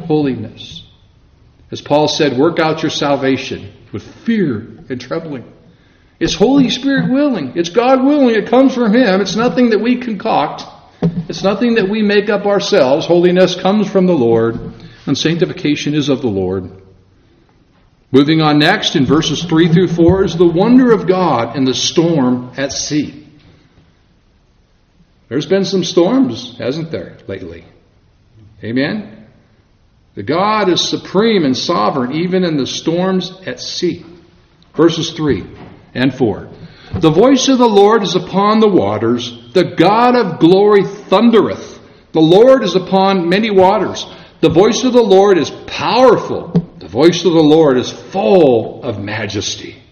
holiness. 0.07 0.87
As 1.71 1.83
Paul 1.83 2.09
said, 2.09 2.39
work 2.39 2.59
out 2.59 2.83
your 2.83 2.91
salvation 2.91 3.73
with 3.93 4.03
fear 4.25 4.59
and 4.89 5.01
trembling. 5.01 5.53
It's 6.25 6.35
Holy 6.35 6.71
Spirit 6.71 7.11
willing. 7.11 7.52
It's 7.54 7.69
God 7.69 8.02
willing. 8.02 8.35
It 8.35 8.49
comes 8.49 8.75
from 8.75 8.95
Him. 8.95 9.21
It's 9.21 9.37
nothing 9.37 9.69
that 9.71 9.78
we 9.78 9.99
concoct. 9.99 10.62
It's 11.28 11.45
nothing 11.45 11.75
that 11.75 11.87
we 11.87 12.00
make 12.00 12.31
up 12.31 12.47
ourselves. 12.47 13.04
Holiness 13.04 13.54
comes 13.54 13.90
from 13.90 14.07
the 14.07 14.14
Lord, 14.14 14.59
and 15.04 15.19
sanctification 15.19 15.93
is 15.93 16.09
of 16.09 16.23
the 16.23 16.28
Lord. 16.28 16.81
Moving 18.11 18.40
on 18.40 18.59
next, 18.59 18.97
in 18.97 19.04
verses 19.04 19.45
3 19.45 19.69
through 19.69 19.88
4, 19.88 20.25
is 20.25 20.35
the 20.38 20.47
wonder 20.47 20.93
of 20.93 21.07
God 21.07 21.57
in 21.57 21.66
the 21.66 21.75
storm 21.75 22.54
at 22.57 22.73
sea. 22.73 23.28
There's 25.28 25.45
been 25.45 25.66
some 25.66 25.85
storms, 25.85 26.57
hasn't 26.57 26.90
there, 26.90 27.19
lately? 27.28 27.66
Amen? 28.62 29.26
The 30.14 30.23
God 30.23 30.71
is 30.71 30.88
supreme 30.88 31.45
and 31.45 31.54
sovereign 31.54 32.12
even 32.12 32.45
in 32.45 32.57
the 32.57 32.66
storms 32.66 33.31
at 33.45 33.61
sea. 33.61 34.07
Verses 34.75 35.12
3 35.12 35.74
and 35.95 36.15
4. 36.15 36.49
The 37.01 37.11
voice 37.11 37.49
of 37.49 37.59
the 37.59 37.69
Lord 37.69 38.03
is 38.03 38.15
upon 38.15 38.61
the 38.61 38.69
waters. 38.69 39.53
The 39.53 39.75
God 39.77 40.15
of 40.15 40.39
glory 40.39 40.85
thundereth. 40.85 41.81
The 42.13 42.21
Lord 42.21 42.63
is 42.63 42.77
upon 42.77 43.29
many 43.29 43.51
waters. 43.51 44.07
The 44.41 44.49
voice 44.49 44.85
of 44.85 44.93
the 44.93 45.03
Lord 45.03 45.39
is 45.39 45.51
powerful. 45.67 46.53
The 46.79 46.89
voice 46.89 47.25
of 47.25 47.33
the 47.33 47.43
Lord 47.43 47.79
is 47.79 47.91
full 47.91 48.83
of 48.85 49.03
majesty. 49.03 49.83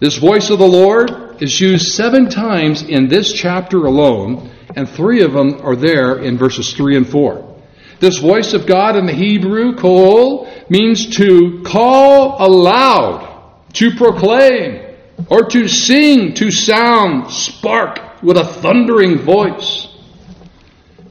This 0.00 0.16
voice 0.16 0.50
of 0.50 0.58
the 0.58 0.66
Lord 0.66 1.42
is 1.42 1.60
used 1.60 1.94
seven 1.94 2.28
times 2.28 2.82
in 2.82 3.08
this 3.08 3.32
chapter 3.32 3.86
alone, 3.86 4.50
and 4.74 4.88
three 4.88 5.22
of 5.22 5.32
them 5.32 5.60
are 5.62 5.76
there 5.76 6.18
in 6.18 6.36
verses 6.36 6.72
3 6.72 6.96
and 6.96 7.08
4. 7.08 7.62
This 8.00 8.18
voice 8.18 8.52
of 8.52 8.66
God 8.66 8.96
in 8.96 9.06
the 9.06 9.12
Hebrew, 9.12 9.76
kol, 9.76 10.52
means 10.68 11.16
to 11.16 11.62
call 11.64 12.44
aloud 12.44 13.35
to 13.76 13.90
proclaim, 13.94 14.96
or 15.28 15.44
to 15.44 15.68
sing, 15.68 16.34
to 16.34 16.50
sound, 16.50 17.30
spark 17.30 18.22
with 18.22 18.36
a 18.36 18.44
thundering 18.44 19.18
voice. 19.18 19.88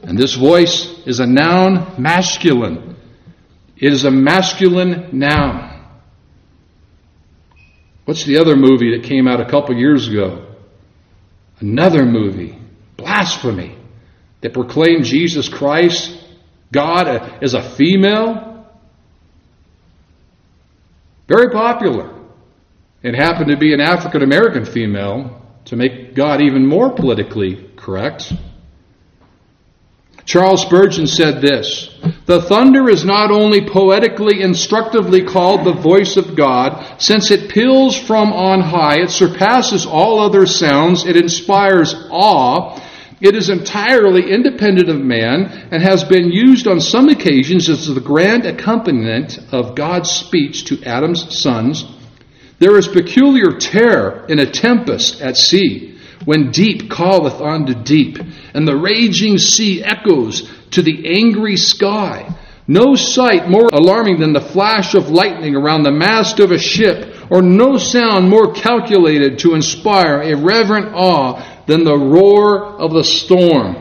And 0.02 0.18
this 0.18 0.34
voice 0.34 0.86
is 1.06 1.20
a 1.20 1.26
noun 1.26 2.00
masculine. 2.00 2.96
It 3.76 3.92
is 3.92 4.04
a 4.04 4.10
masculine 4.10 5.18
noun. 5.18 5.84
What's 8.04 8.24
the 8.24 8.38
other 8.38 8.56
movie 8.56 8.96
that 8.96 9.08
came 9.08 9.26
out 9.26 9.40
a 9.40 9.50
couple 9.50 9.76
years 9.76 10.08
ago? 10.08 10.54
Another 11.58 12.04
movie, 12.04 12.58
Blasphemy, 12.96 13.76
that 14.40 14.52
proclaimed 14.52 15.04
Jesus 15.04 15.48
Christ, 15.48 16.16
God, 16.72 17.08
as 17.42 17.54
a 17.54 17.62
female. 17.62 18.66
Very 21.28 21.50
popular. 21.50 22.15
It 23.02 23.14
happened 23.14 23.48
to 23.50 23.56
be 23.56 23.74
an 23.74 23.80
African 23.80 24.22
American 24.22 24.64
female 24.64 25.42
to 25.66 25.76
make 25.76 26.14
God 26.14 26.40
even 26.40 26.66
more 26.66 26.90
politically 26.90 27.68
correct. 27.76 28.32
Charles 30.26 30.62
Spurgeon 30.62 31.06
said 31.06 31.40
this 31.40 31.88
The 32.26 32.42
thunder 32.42 32.90
is 32.90 33.04
not 33.04 33.30
only 33.30 33.64
poetically 33.64 34.42
instructively 34.42 35.22
called 35.22 35.64
the 35.64 35.80
voice 35.80 36.16
of 36.16 36.34
God, 36.34 37.00
since 37.00 37.30
it 37.30 37.48
peals 37.48 37.96
from 37.96 38.32
on 38.32 38.60
high, 38.60 39.00
it 39.02 39.10
surpasses 39.10 39.86
all 39.86 40.18
other 40.18 40.44
sounds, 40.44 41.06
it 41.06 41.16
inspires 41.16 41.94
awe, 42.10 42.80
it 43.20 43.36
is 43.36 43.48
entirely 43.48 44.30
independent 44.30 44.88
of 44.88 45.00
man, 45.00 45.68
and 45.70 45.80
has 45.80 46.02
been 46.02 46.32
used 46.32 46.66
on 46.66 46.80
some 46.80 47.08
occasions 47.08 47.68
as 47.68 47.86
the 47.86 48.00
grand 48.00 48.46
accompaniment 48.46 49.38
of 49.52 49.76
God's 49.76 50.10
speech 50.10 50.64
to 50.66 50.82
Adam's 50.82 51.38
sons. 51.38 51.84
There 52.58 52.78
is 52.78 52.88
peculiar 52.88 53.52
terror 53.58 54.24
in 54.28 54.38
a 54.38 54.50
tempest 54.50 55.20
at 55.20 55.36
sea 55.36 55.98
when 56.24 56.50
deep 56.50 56.90
calleth 56.90 57.40
unto 57.40 57.74
deep, 57.74 58.18
and 58.54 58.66
the 58.66 58.76
raging 58.76 59.38
sea 59.38 59.84
echoes 59.84 60.50
to 60.70 60.82
the 60.82 61.06
angry 61.06 61.56
sky. 61.56 62.34
No 62.66 62.96
sight 62.96 63.48
more 63.48 63.68
alarming 63.72 64.18
than 64.18 64.32
the 64.32 64.40
flash 64.40 64.94
of 64.94 65.10
lightning 65.10 65.54
around 65.54 65.82
the 65.82 65.92
mast 65.92 66.40
of 66.40 66.50
a 66.50 66.58
ship, 66.58 67.14
or 67.30 67.42
no 67.42 67.76
sound 67.76 68.28
more 68.28 68.52
calculated 68.52 69.38
to 69.40 69.54
inspire 69.54 70.22
a 70.22 70.34
reverent 70.34 70.92
awe 70.94 71.64
than 71.66 71.84
the 71.84 71.96
roar 71.96 72.64
of 72.64 72.92
the 72.92 73.04
storm. 73.04 73.76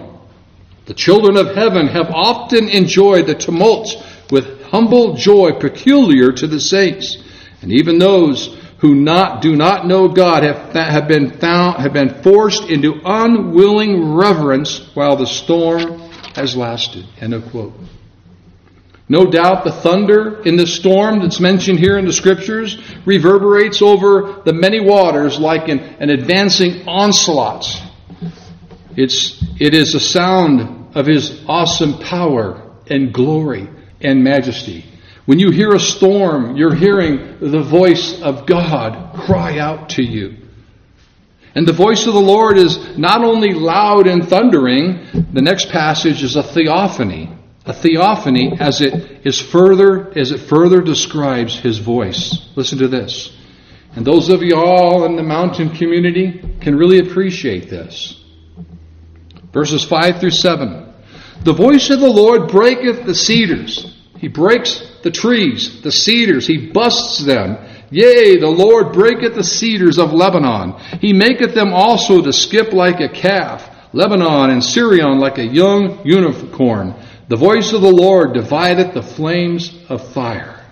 The 0.86 0.94
children 0.94 1.38
of 1.38 1.56
heaven 1.56 1.88
have 1.88 2.12
often 2.12 2.70
enjoyed 2.70 3.26
the 3.26 3.34
tumults 3.34 3.96
with 4.30 4.62
humble 4.64 5.16
joy 5.16 5.54
peculiar 5.54 6.32
to 6.34 6.46
the 6.46 6.60
saints, 6.60 7.18
and 7.62 7.72
even 7.72 7.98
those 7.98 8.56
who 8.86 8.94
not, 8.94 9.42
do 9.42 9.56
not 9.56 9.88
know 9.88 10.08
God 10.08 10.44
have, 10.44 10.74
have, 10.74 11.08
been 11.08 11.40
found, 11.40 11.82
have 11.82 11.92
been 11.92 12.22
forced 12.22 12.70
into 12.70 13.02
unwilling 13.04 14.14
reverence 14.14 14.92
while 14.94 15.16
the 15.16 15.26
storm 15.26 16.02
has 16.36 16.56
lasted. 16.56 17.04
End 17.20 17.34
of 17.34 17.50
quote. 17.50 17.74
No 19.10 19.26
doubt 19.26 19.64
the 19.64 19.72
thunder 19.72 20.44
in 20.44 20.56
the 20.56 20.68
storm 20.68 21.20
that's 21.20 21.40
mentioned 21.40 21.80
here 21.80 21.98
in 21.98 22.06
the 22.06 22.14
scriptures 22.14 22.80
reverberates 23.08 23.82
over 23.82 24.44
the 24.46 24.54
many 24.54 24.80
waters 24.80 25.40
like 25.40 25.68
an, 25.68 25.80
an 25.80 26.12
advancing 26.12 26.88
onslaught. 26.88 27.66
It's, 28.96 29.44
it 29.60 29.74
is 29.74 29.96
a 29.96 30.00
sound 30.00 30.96
of 30.96 31.08
his 31.08 31.44
awesome 31.48 31.98
power 31.98 32.72
and 32.88 33.12
glory 33.12 33.68
and 34.00 34.24
majesty. 34.24 34.86
When 35.26 35.40
you 35.40 35.50
hear 35.52 35.74
a 35.74 35.80
storm, 35.80 36.56
you're 36.56 36.76
hearing 36.76 37.38
the 37.40 37.64
voice 37.64 38.22
of 38.22 38.46
God 38.46 39.16
cry 39.26 39.58
out 39.58 39.90
to 39.92 40.04
you. 40.04 40.38
And 41.56 41.66
the 41.66 41.74
voice 41.74 42.06
of 42.06 42.14
the 42.14 42.20
Lord 42.20 42.58
is 42.58 42.98
not 42.98 43.24
only 43.24 43.54
loud 43.54 44.08
and 44.08 44.28
thundering, 44.28 45.08
the 45.34 45.42
next 45.42 45.70
passage 45.70 46.22
is 46.22 46.36
a 46.36 46.44
theophany. 46.44 47.32
A 47.66 47.74
theophany 47.74 48.58
as 48.60 48.82
it 48.82 49.26
is 49.26 49.42
further, 49.42 50.16
as 50.16 50.32
it 50.32 50.42
further 50.42 50.82
describes 50.82 51.58
his 51.58 51.80
voice. 51.80 52.50
Listen 52.56 52.78
to 52.80 52.88
this. 52.88 53.36
And 53.96 54.06
those 54.06 54.30
of 54.30 54.44
you 54.44 54.56
all 54.56 55.06
in 55.06 55.16
the 55.16 55.24
mountain 55.24 55.70
community 55.70 56.44
can 56.62 56.76
really 56.76 57.00
appreciate 57.00 57.70
this. 57.70 58.22
Verses 59.54 59.84
5 59.86 60.20
through 60.20 60.32
7. 60.32 60.94
The 61.44 61.54
voice 61.54 61.90
of 61.90 62.02
the 62.02 62.10
Lord 62.10 62.50
breaketh 62.50 63.06
the 63.06 63.16
cedars. 63.16 63.96
He 64.18 64.28
breaks 64.28 64.84
the 65.06 65.12
trees, 65.12 65.84
the 65.84 65.92
cedars, 65.92 66.48
he 66.48 66.72
busts 66.72 67.24
them. 67.24 67.58
Yea, 67.92 68.38
the 68.38 68.50
Lord 68.50 68.92
breaketh 68.92 69.36
the 69.36 69.44
cedars 69.44 70.00
of 70.00 70.12
Lebanon. 70.12 70.74
He 71.00 71.14
maketh 71.14 71.54
them 71.54 71.76
also 71.76 72.24
to 72.24 72.34
skip 72.34 72.74
like 72.74 73.00
a 73.00 73.08
calf, 73.08 73.70
Lebanon 73.94 74.50
and 74.50 74.64
Sirion 74.64 75.20
like 75.20 75.38
a 75.38 75.46
young 75.46 76.04
unicorn. 76.04 76.96
The 77.28 77.36
voice 77.36 77.72
of 77.72 77.84
the 77.84 77.92
Lord 77.92 78.34
divideth 78.34 78.96
the 78.96 79.04
flames 79.04 79.80
of 79.90 80.12
fire. 80.12 80.66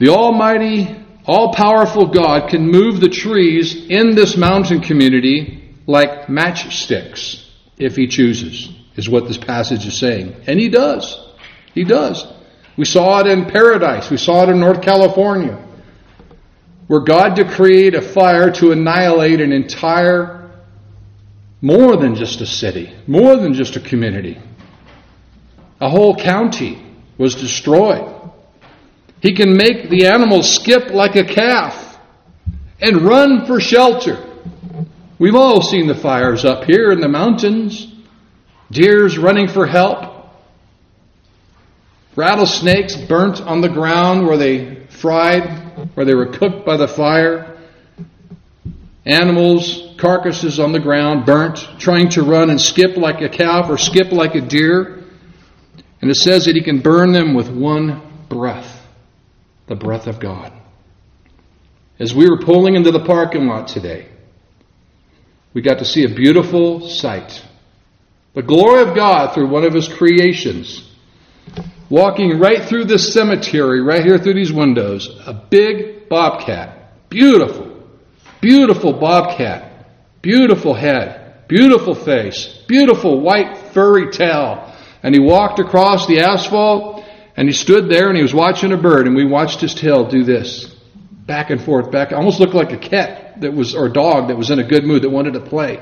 The 0.00 0.10
Almighty, 0.10 1.02
all 1.24 1.54
powerful 1.54 2.08
God 2.08 2.50
can 2.50 2.70
move 2.70 3.00
the 3.00 3.08
trees 3.08 3.86
in 3.88 4.14
this 4.14 4.36
mountain 4.36 4.82
community 4.82 5.76
like 5.86 6.26
matchsticks 6.26 7.42
if 7.78 7.96
He 7.96 8.06
chooses, 8.06 8.68
is 8.96 9.08
what 9.08 9.26
this 9.28 9.38
passage 9.38 9.86
is 9.86 9.98
saying. 9.98 10.44
And 10.46 10.60
He 10.60 10.68
does. 10.68 11.29
He 11.74 11.84
does. 11.84 12.26
We 12.76 12.84
saw 12.84 13.20
it 13.20 13.26
in 13.26 13.46
Paradise. 13.46 14.10
We 14.10 14.16
saw 14.16 14.44
it 14.44 14.48
in 14.48 14.60
North 14.60 14.82
California. 14.82 15.58
Where 16.86 17.00
God 17.00 17.34
decreed 17.34 17.94
a 17.94 18.02
fire 18.02 18.50
to 18.52 18.72
annihilate 18.72 19.40
an 19.40 19.52
entire, 19.52 20.50
more 21.60 21.96
than 21.96 22.14
just 22.14 22.40
a 22.40 22.46
city, 22.46 22.92
more 23.06 23.36
than 23.36 23.54
just 23.54 23.76
a 23.76 23.80
community. 23.80 24.40
A 25.80 25.88
whole 25.88 26.16
county 26.16 26.84
was 27.16 27.34
destroyed. 27.34 28.16
He 29.20 29.34
can 29.34 29.56
make 29.56 29.90
the 29.90 30.06
animals 30.06 30.54
skip 30.54 30.90
like 30.90 31.16
a 31.16 31.24
calf 31.24 31.98
and 32.80 33.02
run 33.02 33.46
for 33.46 33.60
shelter. 33.60 34.26
We've 35.18 35.34
all 35.34 35.60
seen 35.60 35.86
the 35.86 35.94
fires 35.94 36.46
up 36.46 36.64
here 36.64 36.90
in 36.90 37.00
the 37.00 37.08
mountains. 37.08 37.92
Deers 38.70 39.18
running 39.18 39.48
for 39.48 39.66
help. 39.66 40.09
Rattlesnakes 42.16 42.96
burnt 42.96 43.40
on 43.40 43.60
the 43.60 43.68
ground 43.68 44.26
where 44.26 44.36
they 44.36 44.86
fried, 44.86 45.94
where 45.94 46.04
they 46.04 46.14
were 46.14 46.26
cooked 46.26 46.66
by 46.66 46.76
the 46.76 46.88
fire. 46.88 47.58
Animals, 49.06 49.94
carcasses 49.96 50.58
on 50.58 50.72
the 50.72 50.80
ground, 50.80 51.24
burnt, 51.24 51.58
trying 51.78 52.10
to 52.10 52.22
run 52.22 52.50
and 52.50 52.60
skip 52.60 52.96
like 52.96 53.22
a 53.22 53.28
calf 53.28 53.70
or 53.70 53.78
skip 53.78 54.12
like 54.12 54.34
a 54.34 54.40
deer. 54.40 55.04
And 56.02 56.10
it 56.10 56.16
says 56.16 56.46
that 56.46 56.56
he 56.56 56.62
can 56.62 56.80
burn 56.80 57.12
them 57.12 57.34
with 57.34 57.48
one 57.48 58.02
breath, 58.28 58.86
the 59.66 59.76
breath 59.76 60.06
of 60.06 60.18
God. 60.18 60.52
As 61.98 62.14
we 62.14 62.28
were 62.28 62.38
pulling 62.38 62.74
into 62.74 62.90
the 62.90 63.04
parking 63.04 63.46
lot 63.46 63.68
today, 63.68 64.08
we 65.54 65.62
got 65.62 65.78
to 65.78 65.84
see 65.84 66.04
a 66.04 66.08
beautiful 66.08 66.88
sight. 66.88 67.44
The 68.34 68.42
glory 68.42 68.82
of 68.88 68.94
God 68.94 69.34
through 69.34 69.48
one 69.48 69.64
of 69.64 69.74
his 69.74 69.88
creations 69.88 70.90
walking 71.90 72.38
right 72.38 72.62
through 72.64 72.84
this 72.84 73.12
cemetery, 73.12 73.82
right 73.82 74.04
here 74.04 74.18
through 74.18 74.34
these 74.34 74.52
windows, 74.52 75.20
a 75.26 75.34
big 75.34 76.08
bobcat. 76.08 77.08
Beautiful, 77.10 77.86
beautiful 78.40 78.92
bobcat. 78.94 79.70
Beautiful 80.22 80.74
head, 80.74 81.48
beautiful 81.48 81.94
face, 81.94 82.62
beautiful 82.68 83.20
white 83.20 83.56
furry 83.72 84.10
tail. 84.10 84.74
And 85.02 85.14
he 85.14 85.20
walked 85.20 85.58
across 85.58 86.06
the 86.06 86.20
asphalt 86.20 87.04
and 87.36 87.48
he 87.48 87.54
stood 87.54 87.88
there 87.88 88.08
and 88.08 88.16
he 88.16 88.22
was 88.22 88.34
watching 88.34 88.72
a 88.72 88.76
bird 88.76 89.06
and 89.06 89.16
we 89.16 89.24
watched 89.24 89.62
his 89.62 89.74
tail 89.74 90.06
do 90.08 90.22
this. 90.22 90.66
Back 91.24 91.48
and 91.48 91.62
forth, 91.62 91.90
back. 91.90 92.12
Almost 92.12 92.38
looked 92.38 92.54
like 92.54 92.72
a 92.72 92.76
cat 92.76 93.40
that 93.40 93.54
was, 93.54 93.74
or 93.74 93.86
a 93.86 93.92
dog 93.92 94.28
that 94.28 94.36
was 94.36 94.50
in 94.50 94.58
a 94.58 94.64
good 94.64 94.84
mood 94.84 95.02
that 95.02 95.10
wanted 95.10 95.32
to 95.34 95.40
play. 95.40 95.80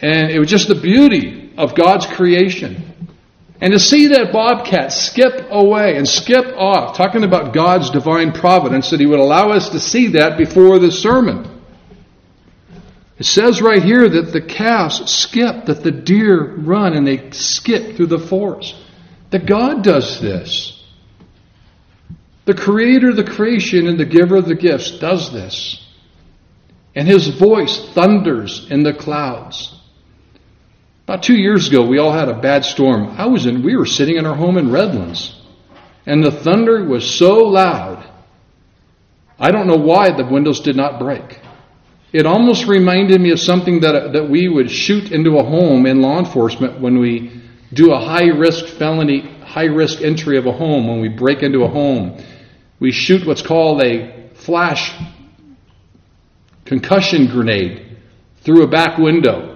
And 0.00 0.32
it 0.32 0.40
was 0.40 0.48
just 0.48 0.66
the 0.66 0.74
beauty 0.74 1.52
of 1.56 1.76
God's 1.76 2.06
creation. 2.06 2.91
And 3.62 3.72
to 3.72 3.78
see 3.78 4.08
that 4.08 4.32
bobcat 4.32 4.90
skip 4.90 5.46
away 5.48 5.96
and 5.96 6.06
skip 6.06 6.46
off, 6.56 6.96
talking 6.96 7.22
about 7.22 7.54
God's 7.54 7.90
divine 7.90 8.32
providence, 8.32 8.90
that 8.90 8.98
He 8.98 9.06
would 9.06 9.20
allow 9.20 9.50
us 9.50 9.68
to 9.68 9.78
see 9.78 10.08
that 10.08 10.36
before 10.36 10.80
the 10.80 10.90
sermon. 10.90 11.48
It 13.18 13.24
says 13.24 13.62
right 13.62 13.80
here 13.80 14.08
that 14.08 14.32
the 14.32 14.40
calves 14.40 15.08
skip, 15.08 15.66
that 15.66 15.84
the 15.84 15.92
deer 15.92 16.56
run 16.56 16.94
and 16.94 17.06
they 17.06 17.30
skip 17.30 17.94
through 17.94 18.08
the 18.08 18.18
forest. 18.18 18.74
That 19.30 19.46
God 19.46 19.84
does 19.84 20.20
this. 20.20 20.84
The 22.46 22.54
creator 22.54 23.10
of 23.10 23.16
the 23.16 23.22
creation 23.22 23.86
and 23.86 23.96
the 23.96 24.04
giver 24.04 24.38
of 24.38 24.46
the 24.46 24.56
gifts 24.56 24.98
does 24.98 25.32
this. 25.32 25.86
And 26.96 27.06
his 27.06 27.28
voice 27.28 27.90
thunders 27.94 28.66
in 28.72 28.82
the 28.82 28.92
clouds. 28.92 29.78
About 31.04 31.24
two 31.24 31.36
years 31.36 31.68
ago, 31.68 31.84
we 31.84 31.98
all 31.98 32.12
had 32.12 32.28
a 32.28 32.40
bad 32.40 32.64
storm. 32.64 33.08
I 33.18 33.26
was 33.26 33.46
in, 33.46 33.62
we 33.62 33.76
were 33.76 33.86
sitting 33.86 34.16
in 34.16 34.26
our 34.26 34.36
home 34.36 34.56
in 34.56 34.70
Redlands, 34.70 35.34
and 36.06 36.22
the 36.22 36.30
thunder 36.30 36.84
was 36.84 37.18
so 37.18 37.38
loud. 37.38 38.08
I 39.38 39.50
don't 39.50 39.66
know 39.66 39.76
why 39.76 40.12
the 40.12 40.24
windows 40.24 40.60
did 40.60 40.76
not 40.76 41.00
break. 41.00 41.40
It 42.12 42.24
almost 42.24 42.66
reminded 42.66 43.20
me 43.20 43.32
of 43.32 43.40
something 43.40 43.80
that, 43.80 44.12
that 44.12 44.28
we 44.28 44.48
would 44.48 44.70
shoot 44.70 45.10
into 45.10 45.38
a 45.38 45.42
home 45.42 45.86
in 45.86 46.00
law 46.02 46.20
enforcement 46.20 46.80
when 46.80 47.00
we 47.00 47.42
do 47.72 47.92
a 47.92 47.98
high 47.98 48.28
risk 48.28 48.66
felony, 48.66 49.22
high 49.40 49.64
risk 49.64 50.02
entry 50.02 50.38
of 50.38 50.46
a 50.46 50.52
home, 50.52 50.86
when 50.86 51.00
we 51.00 51.08
break 51.08 51.42
into 51.42 51.64
a 51.64 51.68
home. 51.68 52.22
We 52.78 52.92
shoot 52.92 53.26
what's 53.26 53.42
called 53.42 53.82
a 53.82 54.28
flash 54.34 54.92
concussion 56.64 57.26
grenade 57.26 57.98
through 58.42 58.62
a 58.62 58.68
back 58.68 58.98
window 58.98 59.51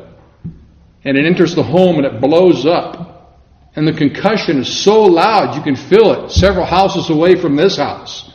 and 1.07 1.17
it 1.17 1.25
enters 1.25 1.55
the 1.55 1.63
home 1.63 1.97
and 1.97 2.05
it 2.05 2.21
blows 2.21 2.67
up 2.67 3.07
And 3.77 3.87
the 3.87 3.93
concussion 3.93 4.59
is 4.59 4.83
so 4.83 5.03
loud 5.03 5.55
you 5.55 5.63
can 5.63 5.77
feel 5.77 6.13
it 6.13 6.31
several 6.33 6.65
houses 6.65 7.11
away 7.11 7.37
from 7.37 7.57
this 7.57 7.77
house. 7.77 8.33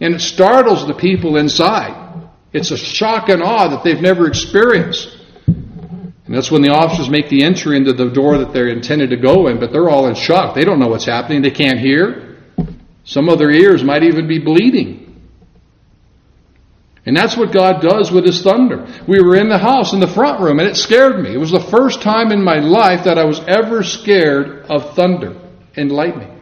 And 0.00 0.14
it 0.14 0.20
startles 0.20 0.86
the 0.86 0.94
people 0.94 1.36
inside. 1.36 1.94
It's 2.52 2.70
a 2.70 2.78
shock 2.78 3.28
and 3.28 3.42
awe 3.42 3.68
that 3.68 3.84
they've 3.84 4.00
never 4.00 4.26
experienced. 4.26 5.18
And 5.46 6.34
that's 6.34 6.50
when 6.50 6.62
the 6.62 6.70
officers 6.70 7.10
make 7.10 7.28
the 7.28 7.44
entry 7.44 7.76
into 7.76 7.92
the 7.92 8.08
door 8.08 8.38
that 8.38 8.54
they're 8.54 8.68
intended 8.68 9.10
to 9.10 9.16
go 9.16 9.48
in, 9.48 9.60
but 9.60 9.70
they're 9.70 9.90
all 9.90 10.08
in 10.08 10.14
shock. 10.14 10.54
They 10.54 10.64
don't 10.64 10.78
know 10.78 10.88
what's 10.88 11.04
happening. 11.04 11.42
They 11.42 11.50
can't 11.50 11.78
hear. 11.78 12.38
Some 13.04 13.28
of 13.28 13.38
their 13.38 13.50
ears 13.50 13.84
might 13.84 14.02
even 14.02 14.26
be 14.26 14.38
bleeding. 14.38 14.99
And 17.06 17.16
that's 17.16 17.36
what 17.36 17.52
God 17.52 17.80
does 17.80 18.12
with 18.12 18.26
His 18.26 18.42
thunder. 18.42 18.86
We 19.08 19.22
were 19.22 19.36
in 19.36 19.48
the 19.48 19.58
house 19.58 19.92
in 19.92 20.00
the 20.00 20.06
front 20.06 20.40
room 20.40 20.58
and 20.58 20.68
it 20.68 20.76
scared 20.76 21.22
me. 21.22 21.32
It 21.32 21.38
was 21.38 21.50
the 21.50 21.60
first 21.60 22.02
time 22.02 22.30
in 22.30 22.42
my 22.42 22.58
life 22.58 23.04
that 23.04 23.18
I 23.18 23.24
was 23.24 23.40
ever 23.48 23.82
scared 23.82 24.66
of 24.66 24.94
thunder 24.94 25.40
and 25.76 25.90
lightning. 25.90 26.38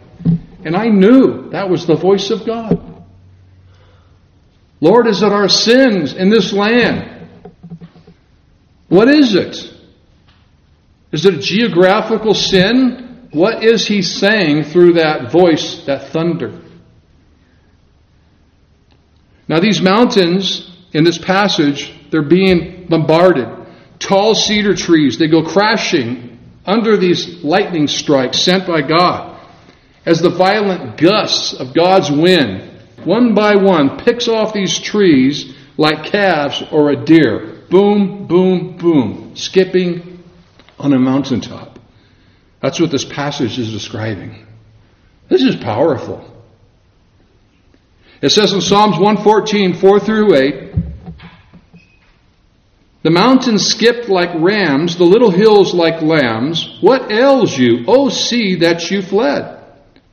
And 0.64 0.76
I 0.76 0.86
knew 0.88 1.50
that 1.50 1.70
was 1.70 1.86
the 1.86 1.94
voice 1.94 2.30
of 2.30 2.44
God. 2.44 2.84
Lord, 4.80 5.06
is 5.06 5.22
it 5.22 5.32
our 5.32 5.48
sins 5.48 6.12
in 6.14 6.28
this 6.28 6.52
land? 6.52 7.28
What 8.88 9.08
is 9.08 9.34
it? 9.34 9.56
Is 11.12 11.24
it 11.24 11.34
a 11.34 11.38
geographical 11.38 12.34
sin? 12.34 13.28
What 13.32 13.64
is 13.64 13.86
He 13.86 14.02
saying 14.02 14.64
through 14.64 14.94
that 14.94 15.30
voice, 15.30 15.84
that 15.86 16.08
thunder? 16.08 16.60
Now, 19.48 19.60
these 19.60 19.80
mountains 19.80 20.70
in 20.92 21.04
this 21.04 21.18
passage, 21.18 21.92
they're 22.10 22.22
being 22.22 22.86
bombarded. 22.88 23.48
Tall 23.98 24.34
cedar 24.34 24.74
trees, 24.74 25.18
they 25.18 25.28
go 25.28 25.42
crashing 25.42 26.38
under 26.64 26.96
these 26.96 27.42
lightning 27.42 27.88
strikes 27.88 28.40
sent 28.40 28.66
by 28.66 28.82
God. 28.82 29.40
As 30.04 30.20
the 30.20 30.30
violent 30.30 30.98
gusts 30.98 31.54
of 31.54 31.74
God's 31.74 32.10
wind, 32.10 32.70
one 33.04 33.34
by 33.34 33.56
one, 33.56 33.98
picks 33.98 34.28
off 34.28 34.52
these 34.52 34.78
trees 34.78 35.54
like 35.76 36.10
calves 36.10 36.62
or 36.70 36.90
a 36.90 37.04
deer. 37.04 37.62
Boom, 37.70 38.26
boom, 38.26 38.76
boom, 38.76 39.34
skipping 39.34 40.22
on 40.78 40.92
a 40.92 40.98
mountaintop. 40.98 41.78
That's 42.60 42.80
what 42.80 42.90
this 42.90 43.04
passage 43.04 43.58
is 43.58 43.72
describing. 43.72 44.46
This 45.28 45.42
is 45.42 45.56
powerful. 45.56 46.37
It 48.20 48.30
says 48.30 48.52
in 48.52 48.60
Psalms 48.60 48.98
114, 48.98 49.74
4 49.74 50.00
through 50.00 50.34
8, 50.34 50.74
the 53.04 53.10
mountains 53.10 53.68
skipped 53.68 54.08
like 54.08 54.30
rams, 54.34 54.96
the 54.96 55.04
little 55.04 55.30
hills 55.30 55.72
like 55.72 56.02
lambs. 56.02 56.78
What 56.80 57.12
ails 57.12 57.56
you, 57.56 57.84
O 57.86 58.08
sea, 58.08 58.56
that 58.56 58.90
you 58.90 59.02
fled? 59.02 59.62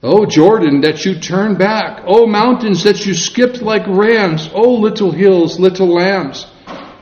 O 0.04 0.28
Jordan, 0.28 0.82
that 0.82 1.04
you 1.04 1.20
turned 1.20 1.58
back. 1.58 2.04
O 2.06 2.28
mountains, 2.28 2.84
that 2.84 3.08
you 3.08 3.16
skipped 3.16 3.64
like 3.64 3.88
rams. 3.88 4.52
O 4.54 4.76
little 4.76 5.12
hills, 5.12 5.60
little 5.60 5.88
lambs. 5.88 6.46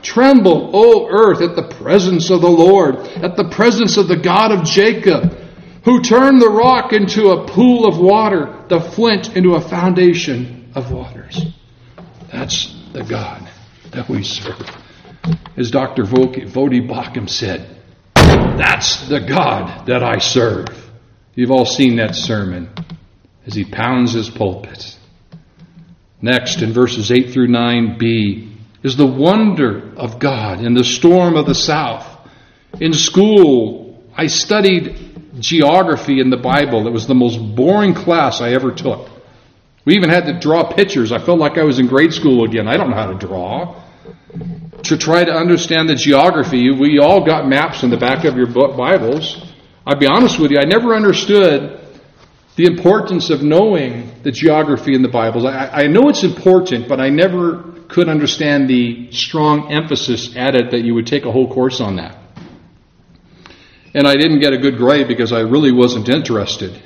Tremble, 0.00 0.70
O 0.72 1.06
earth, 1.10 1.42
at 1.42 1.54
the 1.54 1.68
presence 1.84 2.30
of 2.30 2.40
the 2.40 2.50
Lord, 2.50 2.96
at 3.22 3.36
the 3.36 3.50
presence 3.50 3.98
of 3.98 4.08
the 4.08 4.16
God 4.16 4.52
of 4.52 4.64
Jacob, 4.64 5.36
who 5.84 6.00
turned 6.00 6.40
the 6.40 6.48
rock 6.48 6.94
into 6.94 7.28
a 7.28 7.46
pool 7.46 7.86
of 7.86 7.98
water, 7.98 8.64
the 8.68 8.80
flint 8.80 9.36
into 9.36 9.54
a 9.54 9.60
foundation 9.60 10.63
of 10.74 10.92
waters. 10.92 11.40
That's 12.32 12.74
the 12.92 13.04
God 13.04 13.48
that 13.90 14.08
we 14.08 14.22
serve. 14.22 14.68
As 15.56 15.70
Dr. 15.70 16.04
Voddie 16.04 16.86
Baucham 16.86 17.28
said, 17.28 17.80
that's 18.14 19.08
the 19.08 19.20
God 19.20 19.86
that 19.86 20.02
I 20.02 20.18
serve. 20.18 20.90
You've 21.34 21.50
all 21.50 21.66
seen 21.66 21.96
that 21.96 22.14
sermon 22.14 22.70
as 23.46 23.54
he 23.54 23.64
pounds 23.64 24.12
his 24.12 24.30
pulpit. 24.30 24.96
Next, 26.20 26.62
in 26.62 26.72
verses 26.72 27.10
8 27.10 27.30
through 27.30 27.48
9b, 27.48 28.52
is 28.82 28.96
the 28.96 29.06
wonder 29.06 29.92
of 29.96 30.18
God 30.18 30.60
in 30.60 30.74
the 30.74 30.84
storm 30.84 31.36
of 31.36 31.46
the 31.46 31.54
south. 31.54 32.06
In 32.80 32.92
school, 32.92 34.02
I 34.16 34.26
studied 34.26 35.40
geography 35.40 36.20
in 36.20 36.30
the 36.30 36.36
Bible. 36.36 36.86
It 36.86 36.92
was 36.92 37.06
the 37.06 37.14
most 37.14 37.38
boring 37.56 37.94
class 37.94 38.40
I 38.40 38.50
ever 38.50 38.72
took. 38.72 39.08
We 39.84 39.94
even 39.94 40.08
had 40.08 40.24
to 40.26 40.38
draw 40.38 40.72
pictures. 40.72 41.12
I 41.12 41.18
felt 41.18 41.38
like 41.38 41.58
I 41.58 41.62
was 41.62 41.78
in 41.78 41.86
grade 41.86 42.12
school 42.12 42.44
again. 42.44 42.66
I 42.66 42.76
don't 42.76 42.90
know 42.90 42.96
how 42.96 43.12
to 43.12 43.26
draw. 43.26 43.82
To 44.84 44.98
try 44.98 45.24
to 45.24 45.32
understand 45.32 45.88
the 45.88 45.94
geography, 45.94 46.70
we 46.70 46.98
all 46.98 47.24
got 47.24 47.46
maps 47.46 47.82
in 47.82 47.90
the 47.90 47.96
back 47.96 48.24
of 48.24 48.36
your 48.36 48.46
Bibles. 48.46 49.42
I'll 49.86 49.98
be 49.98 50.06
honest 50.06 50.38
with 50.38 50.50
you, 50.50 50.58
I 50.58 50.64
never 50.64 50.94
understood 50.94 51.80
the 52.56 52.64
importance 52.64 53.30
of 53.30 53.42
knowing 53.42 54.22
the 54.22 54.30
geography 54.30 54.94
in 54.94 55.02
the 55.02 55.08
Bibles. 55.08 55.44
I, 55.44 55.68
I 55.68 55.86
know 55.86 56.08
it's 56.08 56.22
important, 56.22 56.88
but 56.88 57.00
I 57.00 57.08
never 57.10 57.74
could 57.88 58.08
understand 58.08 58.68
the 58.68 59.10
strong 59.12 59.72
emphasis 59.72 60.34
it 60.34 60.70
that 60.70 60.82
you 60.82 60.94
would 60.94 61.06
take 61.06 61.24
a 61.24 61.32
whole 61.32 61.52
course 61.52 61.80
on 61.80 61.96
that. 61.96 62.16
And 63.92 64.06
I 64.06 64.14
didn't 64.14 64.40
get 64.40 64.52
a 64.52 64.58
good 64.58 64.76
grade 64.76 65.08
because 65.08 65.32
I 65.32 65.40
really 65.40 65.72
wasn't 65.72 66.08
interested. 66.08 66.82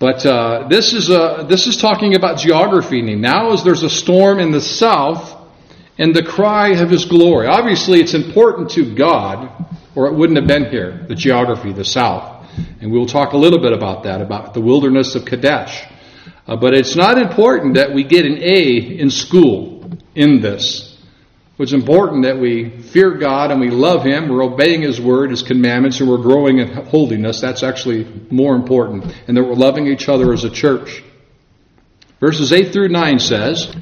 But 0.00 0.26
uh, 0.26 0.66
this 0.68 0.92
is 0.92 1.10
a, 1.10 1.46
this 1.48 1.68
is 1.68 1.76
talking 1.76 2.16
about 2.16 2.38
geography. 2.38 3.02
Now, 3.02 3.52
as 3.52 3.62
there's 3.62 3.84
a 3.84 3.90
storm 3.90 4.40
in 4.40 4.50
the 4.50 4.60
south, 4.60 5.36
and 6.00 6.16
the 6.16 6.22
cry 6.22 6.70
of 6.70 6.88
His 6.88 7.04
glory. 7.04 7.46
Obviously, 7.46 8.00
it's 8.00 8.14
important 8.14 8.70
to 8.70 8.94
God, 8.94 9.66
or 9.94 10.06
it 10.06 10.14
wouldn't 10.14 10.38
have 10.38 10.48
been 10.48 10.70
here. 10.70 11.04
The 11.06 11.14
geography, 11.14 11.74
the 11.74 11.84
south, 11.84 12.46
and 12.80 12.90
we'll 12.90 13.06
talk 13.06 13.34
a 13.34 13.36
little 13.36 13.60
bit 13.60 13.74
about 13.74 14.04
that, 14.04 14.22
about 14.22 14.54
the 14.54 14.62
wilderness 14.62 15.14
of 15.14 15.26
Kadesh. 15.26 15.84
Uh, 16.46 16.56
but 16.56 16.72
it's 16.72 16.96
not 16.96 17.18
important 17.18 17.74
that 17.74 17.92
we 17.92 18.02
get 18.02 18.24
an 18.24 18.38
A 18.42 18.98
in 18.98 19.10
school 19.10 19.90
in 20.14 20.40
this. 20.40 20.89
It's 21.62 21.74
important 21.74 22.24
that 22.24 22.38
we 22.38 22.70
fear 22.70 23.18
God 23.18 23.50
and 23.50 23.60
we 23.60 23.68
love 23.68 24.02
Him. 24.02 24.28
We're 24.28 24.42
obeying 24.42 24.80
His 24.80 24.98
word, 24.98 25.30
His 25.30 25.42
commandments, 25.42 26.00
and 26.00 26.08
we're 26.08 26.16
growing 26.16 26.58
in 26.58 26.68
holiness. 26.68 27.40
That's 27.40 27.62
actually 27.62 28.06
more 28.30 28.56
important. 28.56 29.14
And 29.28 29.36
that 29.36 29.44
we're 29.44 29.54
loving 29.54 29.86
each 29.86 30.08
other 30.08 30.32
as 30.32 30.44
a 30.44 30.50
church. 30.50 31.02
Verses 32.18 32.52
8 32.52 32.72
through 32.72 32.88
9 32.88 33.18
says, 33.18 33.74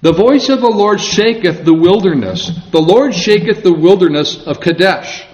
The 0.00 0.12
voice 0.12 0.48
of 0.48 0.60
the 0.60 0.70
Lord 0.70 1.00
shaketh 1.00 1.64
the 1.64 1.74
wilderness. 1.74 2.50
The 2.72 2.80
Lord 2.80 3.14
shaketh 3.14 3.62
the 3.62 3.74
wilderness 3.74 4.44
of 4.44 4.60
Kadesh. 4.60 5.24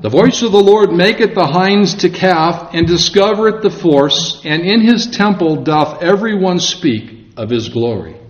The 0.00 0.08
voice 0.08 0.42
of 0.42 0.52
the 0.52 0.62
Lord 0.62 0.92
maketh 0.92 1.34
the 1.34 1.46
hinds 1.46 1.94
to 1.96 2.08
calve, 2.08 2.74
and 2.74 2.86
discovereth 2.86 3.62
the 3.62 3.70
force, 3.70 4.40
and 4.44 4.62
in 4.62 4.80
his 4.80 5.08
temple 5.08 5.62
doth 5.62 6.02
every 6.02 6.34
one 6.34 6.58
speak 6.58 7.34
of 7.36 7.50
his 7.50 7.68
glory. 7.68 8.21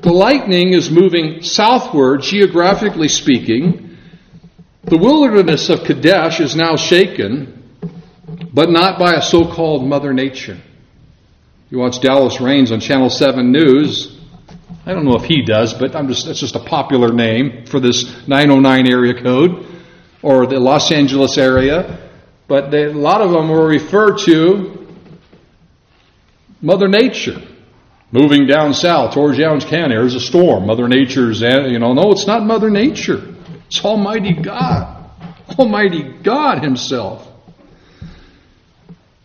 The 0.00 0.12
lightning 0.12 0.74
is 0.74 0.90
moving 0.92 1.42
southward, 1.42 2.22
geographically 2.22 3.08
speaking. 3.08 3.96
The 4.84 4.96
wilderness 4.96 5.70
of 5.70 5.82
Kadesh 5.82 6.38
is 6.38 6.54
now 6.54 6.76
shaken, 6.76 7.68
but 8.54 8.70
not 8.70 9.00
by 9.00 9.14
a 9.14 9.22
so 9.22 9.44
called 9.52 9.88
Mother 9.88 10.12
Nature. 10.12 10.56
You 11.70 11.78
watch 11.78 12.00
Dallas 12.00 12.40
Raines 12.40 12.70
on 12.70 12.78
Channel 12.78 13.10
7 13.10 13.50
News. 13.50 14.16
I 14.86 14.92
don't 14.92 15.04
know 15.04 15.16
if 15.16 15.24
he 15.24 15.44
does, 15.44 15.74
but 15.74 15.96
I'm 15.96 16.06
just, 16.06 16.26
that's 16.26 16.38
just 16.38 16.54
a 16.54 16.64
popular 16.64 17.12
name 17.12 17.66
for 17.66 17.80
this 17.80 18.04
909 18.28 18.86
area 18.86 19.20
code 19.20 19.66
or 20.22 20.46
the 20.46 20.60
Los 20.60 20.92
Angeles 20.92 21.36
area. 21.36 22.08
But 22.46 22.70
they, 22.70 22.84
a 22.84 22.92
lot 22.92 23.20
of 23.20 23.32
them 23.32 23.48
will 23.48 23.66
refer 23.66 24.16
to 24.26 24.86
Mother 26.62 26.86
Nature 26.86 27.42
moving 28.10 28.46
down 28.46 28.74
south 28.74 29.14
towards 29.14 29.38
Youngs 29.38 29.64
County. 29.64 29.94
There's 29.94 30.14
a 30.14 30.20
storm. 30.20 30.66
Mother 30.66 30.88
Nature's, 30.88 31.42
eh, 31.42 31.66
you 31.66 31.78
know, 31.78 31.92
no, 31.92 32.10
it's 32.12 32.26
not 32.26 32.44
Mother 32.44 32.70
Nature. 32.70 33.34
It's 33.66 33.84
Almighty 33.84 34.32
God. 34.32 35.10
Almighty 35.58 36.02
God 36.22 36.62
Himself. 36.62 37.26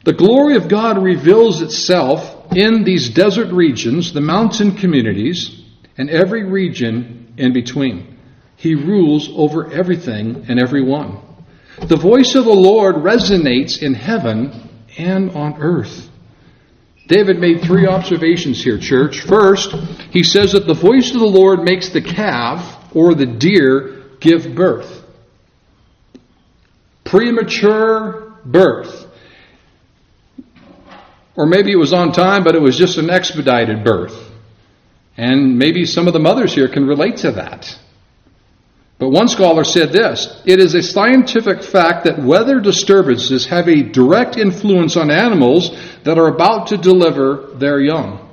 The 0.04 0.14
glory 0.14 0.58
of 0.58 0.68
God 0.68 1.02
reveals 1.02 1.62
itself 1.62 2.54
in 2.56 2.84
these 2.84 3.10
desert 3.10 3.54
regions, 3.54 4.12
the 4.12 4.22
mountain 4.22 4.76
communities, 4.76 5.62
and 5.98 6.10
every 6.10 6.44
region 6.44 7.34
in 7.38 7.54
between. 7.54 8.18
He 8.58 8.76
rules 8.76 9.30
over 9.34 9.72
everything 9.72 10.46
and 10.50 10.60
everyone. 10.60 11.20
The 11.82 11.96
voice 11.96 12.36
of 12.36 12.46
the 12.46 12.52
Lord 12.52 12.96
resonates 12.96 13.82
in 13.82 13.94
heaven 13.94 14.70
and 14.98 15.32
on 15.32 15.56
earth. 15.62 16.10
David 17.08 17.40
made 17.40 17.62
three 17.62 17.86
observations 17.86 18.64
here, 18.64 18.78
church. 18.78 19.22
First, 19.22 19.74
he 20.12 20.24
says 20.24 20.54
that 20.54 20.68
the 20.68 20.74
voice 20.74 21.14
of 21.14 21.20
the 21.20 21.26
Lord 21.26 21.64
makes 21.64 21.90
the 21.90 22.02
calf 22.02 22.96
or 22.96 23.14
the 23.14 23.26
deer 23.26 24.04
give 24.20 24.56
birth. 24.56 25.04
Premature 27.04 28.34
birth. 28.46 29.06
Or 31.36 31.46
maybe 31.46 31.72
it 31.72 31.78
was 31.78 31.94
on 31.94 32.14
time, 32.14 32.44
but 32.44 32.56
it 32.56 32.62
was 32.62 32.78
just 32.78 32.98
an 32.98 33.10
expedited 33.10 33.84
birth. 33.84 34.32
And 35.18 35.58
maybe 35.58 35.86
some 35.86 36.08
of 36.08 36.14
the 36.14 36.20
mothers 36.20 36.54
here 36.54 36.68
can 36.68 36.88
relate 36.88 37.18
to 37.18 37.32
that. 37.34 37.78
But 39.04 39.10
one 39.10 39.28
scholar 39.28 39.66
said 39.66 39.92
this 39.92 40.42
It 40.46 40.62
is 40.62 40.76
a 40.76 40.82
scientific 40.82 41.62
fact 41.62 42.06
that 42.06 42.24
weather 42.24 42.62
disturbances 42.62 43.46
have 43.48 43.68
a 43.68 43.84
direct 43.84 44.38
influence 44.38 44.96
on 44.96 45.12
animals 45.12 45.78
that 46.06 46.18
are 46.18 46.30
about 46.30 46.68
to 46.68 46.78
deliver 46.78 47.50
their 47.56 47.82
young. 47.82 48.26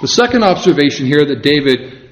The 0.00 0.06
second 0.06 0.44
observation 0.44 1.06
here 1.06 1.24
that 1.24 1.42
David 1.42 2.08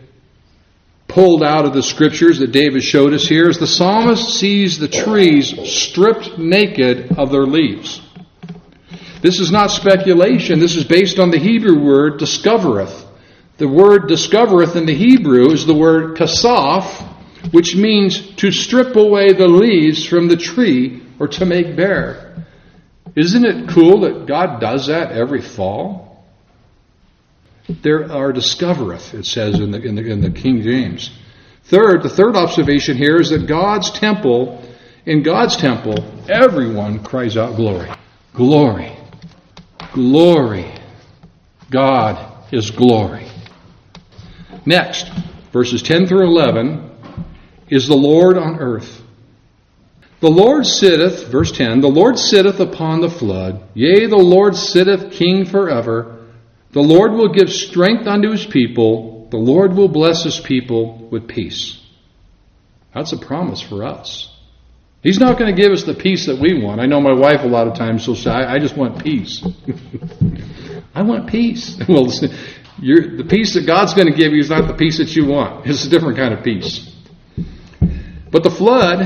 pulled 1.07 1.45
out 1.45 1.65
of 1.65 1.73
the 1.73 1.85
scriptures 1.85 2.41
that 2.41 2.51
David 2.51 2.83
showed 2.83 3.15
us 3.15 3.29
here 3.29 3.49
is 3.49 3.59
the 3.59 3.69
psalmist 3.69 4.41
sees 4.41 4.81
the 4.81 4.89
trees 4.89 5.55
stripped 5.71 6.37
naked 6.37 7.13
of 7.17 7.31
their 7.31 7.47
leaves. 7.47 8.03
This 9.23 9.39
is 9.39 9.53
not 9.53 9.71
speculation, 9.71 10.59
this 10.59 10.75
is 10.75 10.83
based 10.83 11.21
on 11.21 11.31
the 11.31 11.39
Hebrew 11.39 11.79
word 11.79 12.19
discovereth. 12.19 13.05
The 13.57 13.69
word 13.69 14.09
discovereth 14.09 14.75
in 14.75 14.85
the 14.85 14.97
Hebrew 14.97 15.53
is 15.53 15.65
the 15.65 15.77
word 15.77 16.17
kasaf, 16.17 17.04
which 17.51 17.77
means 17.77 18.35
to 18.37 18.51
strip 18.51 18.97
away 18.97 19.33
the 19.33 19.49
leaves 19.49 20.05
from 20.07 20.29
the 20.29 20.37
tree 20.37 21.03
or 21.19 21.29
to 21.29 21.45
make 21.45 21.77
bare. 21.77 22.45
Isn't 23.15 23.45
it 23.45 23.69
cool 23.69 24.01
that 24.01 24.27
God 24.27 24.61
does 24.61 24.89
that 24.89 25.13
every 25.13 25.43
fall? 25.43 26.25
There 27.69 28.11
are 28.13 28.33
discovereth, 28.33 29.15
it 29.15 29.25
says 29.25 29.61
in 29.61 29.71
the, 29.71 29.81
in 29.83 29.95
the, 29.95 30.05
in 30.05 30.21
the 30.21 30.31
King 30.31 30.63
James. 30.63 31.11
Third, 31.65 32.03
the 32.03 32.11
third 32.11 32.37
observation 32.37 32.97
here 32.97 33.17
is 33.17 33.31
that 33.31 33.47
God's 33.47 33.91
temple, 33.91 34.63
in 35.07 35.23
God's 35.23 35.57
temple, 35.57 36.05
everyone 36.29 37.03
cries 37.03 37.37
out 37.37 37.57
glory. 37.57 37.91
Glory. 38.35 38.93
Glory. 39.93 40.75
God 41.71 42.53
is 42.53 42.71
glory. 42.71 43.27
Next, 44.67 45.11
verses 45.53 45.83
10 45.83 46.07
through 46.07 46.27
11, 46.27 46.91
is 47.69 47.87
the 47.87 47.97
Lord 47.97 48.37
on 48.37 48.59
earth. 48.59 49.03
The 50.21 50.31
Lord 50.31 50.65
sitteth, 50.65 51.29
verse 51.29 51.53
10, 51.53 51.81
the 51.81 51.89
Lord 51.89 52.19
sitteth 52.19 52.61
upon 52.61 53.01
the 53.01 53.11
flood. 53.11 53.63
Yea, 53.75 54.07
the 54.07 54.17
Lord 54.17 54.57
sitteth 54.57 55.13
king 55.13 55.45
forever. 55.45 56.25
The 56.73 56.81
Lord 56.81 57.13
will 57.13 57.33
give 57.33 57.51
strength 57.51 58.07
unto 58.07 58.31
his 58.31 58.47
people. 58.47 59.29
The 59.31 59.37
Lord 59.37 59.75
will 59.75 59.89
bless 59.89 60.25
his 60.25 60.41
people 60.41 61.09
with 61.11 61.29
peace. 61.29 61.81
That's 62.95 63.13
a 63.13 63.19
promise 63.19 63.61
for 63.61 63.85
us. 63.85 64.31
He's 65.03 65.21
not 65.21 65.39
going 65.39 65.55
to 65.55 65.63
give 65.63 65.73
us 65.73 65.85
the 65.85 65.93
peace 65.93 66.27
that 66.27 66.41
we 66.41 66.65
want. 66.65 66.81
I 66.81 66.87
know 66.87 67.01
my 67.01 67.13
wife 67.13 67.43
a 67.43 67.47
lot 67.47 67.69
of 67.69 67.75
times 67.75 68.09
will 68.09 68.17
say, 68.17 68.31
I, 68.31 68.55
I 68.55 68.59
just 68.59 68.77
want 68.77 69.05
peace. 69.05 69.47
I 70.95 71.03
want 71.03 71.29
peace. 71.29 71.79
Well, 71.89 72.07
the 72.07 73.27
peace 73.29 73.55
that 73.55 73.67
God's 73.67 73.95
going 73.95 74.11
to 74.11 74.17
give 74.17 74.33
you 74.33 74.41
is 74.41 74.51
not 74.51 74.67
the 74.67 74.75
peace 74.75 74.99
that 74.99 75.15
you 75.15 75.27
want. 75.27 75.67
It's 75.67 75.85
a 75.85 75.89
different 75.89 76.17
kind 76.17 76.35
of 76.35 76.43
peace. 76.43 76.91
But 78.35 78.43
the 78.43 78.51
flood, 78.51 79.01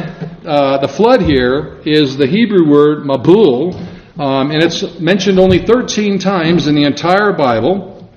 uh, 0.47 0.79
the 0.79 0.89
flood 0.89 1.21
here 1.21 1.83
is 1.85 2.17
the 2.17 2.27
Hebrew 2.27 2.67
word 2.67 3.05
mabul, 3.05 3.75
um, 4.19 4.51
and 4.51 4.63
it's 4.63 4.99
mentioned 4.99 5.39
only 5.39 5.59
13 5.59 6.19
times 6.19 6.67
in 6.67 6.75
the 6.75 6.85
entire 6.85 7.35
Bible. 7.35 8.09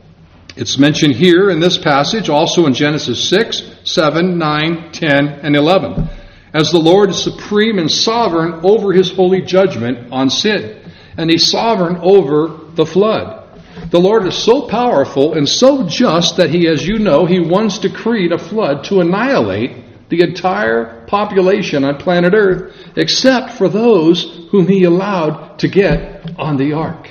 It's 0.56 0.78
mentioned 0.78 1.16
here 1.16 1.50
in 1.50 1.60
this 1.60 1.78
passage, 1.78 2.30
also 2.30 2.66
in 2.66 2.74
Genesis 2.74 3.28
6, 3.28 3.62
7, 3.84 4.38
9, 4.38 4.92
10, 4.94 5.28
and 5.28 5.54
11, 5.54 6.08
as 6.54 6.72
the 6.72 6.80
Lord 6.80 7.10
is 7.10 7.22
supreme 7.22 7.78
and 7.78 7.92
sovereign 7.92 8.62
over 8.64 8.94
his 8.94 9.12
holy 9.12 9.42
judgment 9.42 10.14
on 10.14 10.30
sin. 10.30 10.80
And 11.18 11.30
he's 11.30 11.52
sovereign 11.52 11.98
over 11.98 12.58
the 12.76 12.86
flood. 12.86 13.60
The 13.90 14.00
Lord 14.00 14.26
is 14.28 14.36
so 14.38 14.62
powerful 14.62 15.34
and 15.34 15.50
so 15.50 15.86
just 15.86 16.38
that 16.38 16.52
he, 16.52 16.70
as 16.70 16.88
you 16.88 17.00
know, 17.00 17.26
he 17.26 17.42
once 17.42 17.80
decreed 17.80 18.32
a 18.32 18.40
flood 18.40 18.86
to 18.86 19.02
annihilate 19.02 19.91
the 20.12 20.22
entire 20.22 21.06
population 21.08 21.86
on 21.86 21.96
planet 21.96 22.34
Earth 22.36 22.76
except 22.98 23.58
for 23.58 23.70
those 23.70 24.50
whom 24.52 24.68
he 24.68 24.84
allowed 24.84 25.58
to 25.60 25.70
get 25.70 26.38
on 26.38 26.58
the 26.58 26.74
ark. 26.74 27.08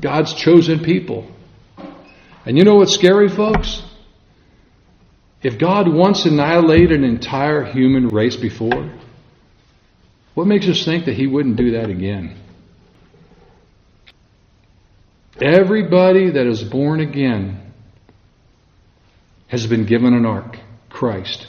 God's 0.00 0.32
chosen 0.32 0.82
people. 0.82 1.30
And 2.46 2.56
you 2.56 2.64
know 2.64 2.76
what's 2.76 2.94
scary, 2.94 3.28
folks? 3.28 3.82
If 5.42 5.58
God 5.58 5.92
once 5.92 6.24
annihilated 6.24 6.92
an 6.92 7.04
entire 7.04 7.64
human 7.64 8.08
race 8.08 8.36
before, 8.36 8.90
what 10.32 10.46
makes 10.46 10.66
us 10.66 10.86
think 10.86 11.04
that 11.04 11.14
he 11.14 11.26
wouldn't 11.26 11.56
do 11.56 11.72
that 11.72 11.90
again? 11.90 12.40
Everybody 15.38 16.30
that 16.30 16.46
is 16.46 16.62
born 16.64 17.00
again 17.00 17.72
has 19.48 19.66
been 19.66 19.84
given 19.84 20.14
an 20.14 20.24
ark, 20.24 20.56
Christ. 20.88 21.48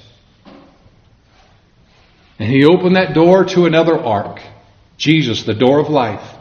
And 2.40 2.50
he 2.50 2.66
opened 2.66 2.96
that 2.96 3.14
door 3.14 3.46
to 3.46 3.66
another 3.66 3.98
ark, 3.98 4.42
Jesus, 4.98 5.44
the 5.44 5.54
door 5.54 5.80
of 5.80 5.90
life. 5.90 6.36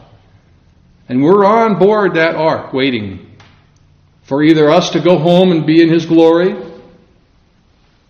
And 1.07 1.23
we're 1.23 1.45
on 1.45 1.79
board 1.79 2.15
that 2.15 2.35
ark 2.35 2.73
waiting 2.73 3.37
for 4.23 4.43
either 4.43 4.69
us 4.69 4.91
to 4.91 5.01
go 5.01 5.17
home 5.17 5.51
and 5.51 5.65
be 5.65 5.81
in 5.81 5.89
his 5.89 6.05
glory 6.05 6.55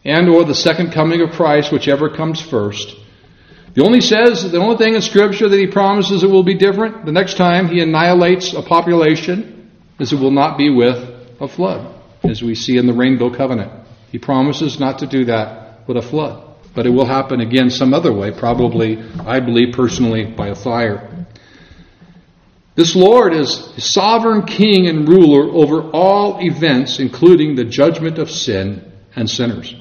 and 0.06 0.30
or 0.30 0.46
the 0.46 0.56
second 0.56 0.94
coming 0.94 1.22
of 1.22 1.32
Christ, 1.32 1.72
whichever 1.72 2.10
comes 2.10 2.40
first. 2.40 2.96
The 3.74 3.84
only 3.84 4.00
says 4.00 4.50
the 4.50 4.60
only 4.60 4.78
thing 4.78 4.96
in 4.96 5.02
Scripture 5.02 5.50
that 5.50 5.60
he 5.60 5.68
promises 5.68 6.24
it 6.24 6.30
will 6.30 6.44
be 6.44 6.54
different 6.54 7.06
the 7.06 7.12
next 7.12 7.36
time 7.36 7.68
he 7.68 7.82
annihilates 7.82 8.54
a 8.54 8.62
population 8.62 9.70
is 10.00 10.14
it 10.14 10.20
will 10.20 10.32
not 10.32 10.58
be 10.58 10.70
with 10.70 10.98
a 11.42 11.48
flood, 11.48 11.94
as 12.24 12.42
we 12.42 12.56
see 12.56 12.78
in 12.78 12.88
the 12.88 12.94
Rainbow 12.94 13.36
Covenant. 13.36 13.72
He 14.12 14.20
promises 14.20 14.80
not 14.80 15.00
to 15.00 15.08
do 15.08 15.26
that 15.26 15.88
with 15.88 15.98
a 15.98 16.02
flood. 16.02 16.45
But 16.76 16.86
it 16.86 16.90
will 16.90 17.06
happen 17.06 17.40
again 17.40 17.70
some 17.70 17.94
other 17.94 18.14
way, 18.14 18.32
probably, 18.32 19.02
I 19.26 19.40
believe 19.40 19.74
personally, 19.74 20.26
by 20.26 20.50
a 20.50 20.56
fire. 20.56 21.26
This 22.76 22.94
Lord 22.94 23.34
is 23.34 23.72
sovereign 23.78 24.46
king 24.46 24.88
and 24.88 25.08
ruler 25.08 25.50
over 25.50 25.90
all 25.92 26.40
events, 26.42 27.00
including 27.00 27.56
the 27.56 27.64
judgment 27.64 28.18
of 28.18 28.30
sin 28.30 28.92
and 29.16 29.30
sinners. 29.30 29.74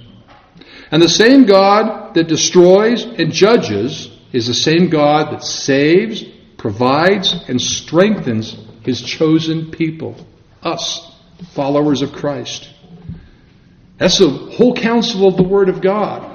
And 0.93 1.03
the 1.03 1.09
same 1.09 1.45
God 1.45 2.15
that 2.15 2.29
destroys 2.29 3.03
and 3.03 3.33
judges 3.33 4.11
is 4.33 4.47
the 4.47 4.55
same 4.55 4.91
God 4.91 5.33
that 5.33 5.43
saves, 5.43 6.23
provides, 6.57 7.35
and 7.49 7.61
strengthens 7.61 8.57
his 8.83 9.03
chosen 9.03 9.73
people, 9.73 10.15
us, 10.63 11.13
followers 11.53 12.03
of 12.03 12.13
Christ. 12.13 12.71
That's 13.99 14.19
the 14.19 14.29
whole 14.29 14.75
counsel 14.75 15.27
of 15.27 15.37
the 15.37 15.43
Word 15.43 15.69
of 15.69 15.81
God. 15.81 16.34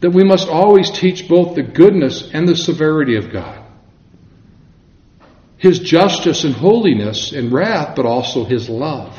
That 0.00 0.10
we 0.10 0.24
must 0.24 0.48
always 0.48 0.90
teach 0.90 1.28
both 1.28 1.54
the 1.54 1.62
goodness 1.62 2.30
and 2.32 2.46
the 2.46 2.56
severity 2.56 3.16
of 3.16 3.32
God. 3.32 3.64
His 5.56 5.78
justice 5.78 6.44
and 6.44 6.54
holiness 6.54 7.32
and 7.32 7.52
wrath, 7.52 7.96
but 7.96 8.04
also 8.04 8.44
His 8.44 8.68
love 8.68 9.18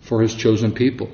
for 0.00 0.22
His 0.22 0.34
chosen 0.34 0.72
people. 0.72 1.10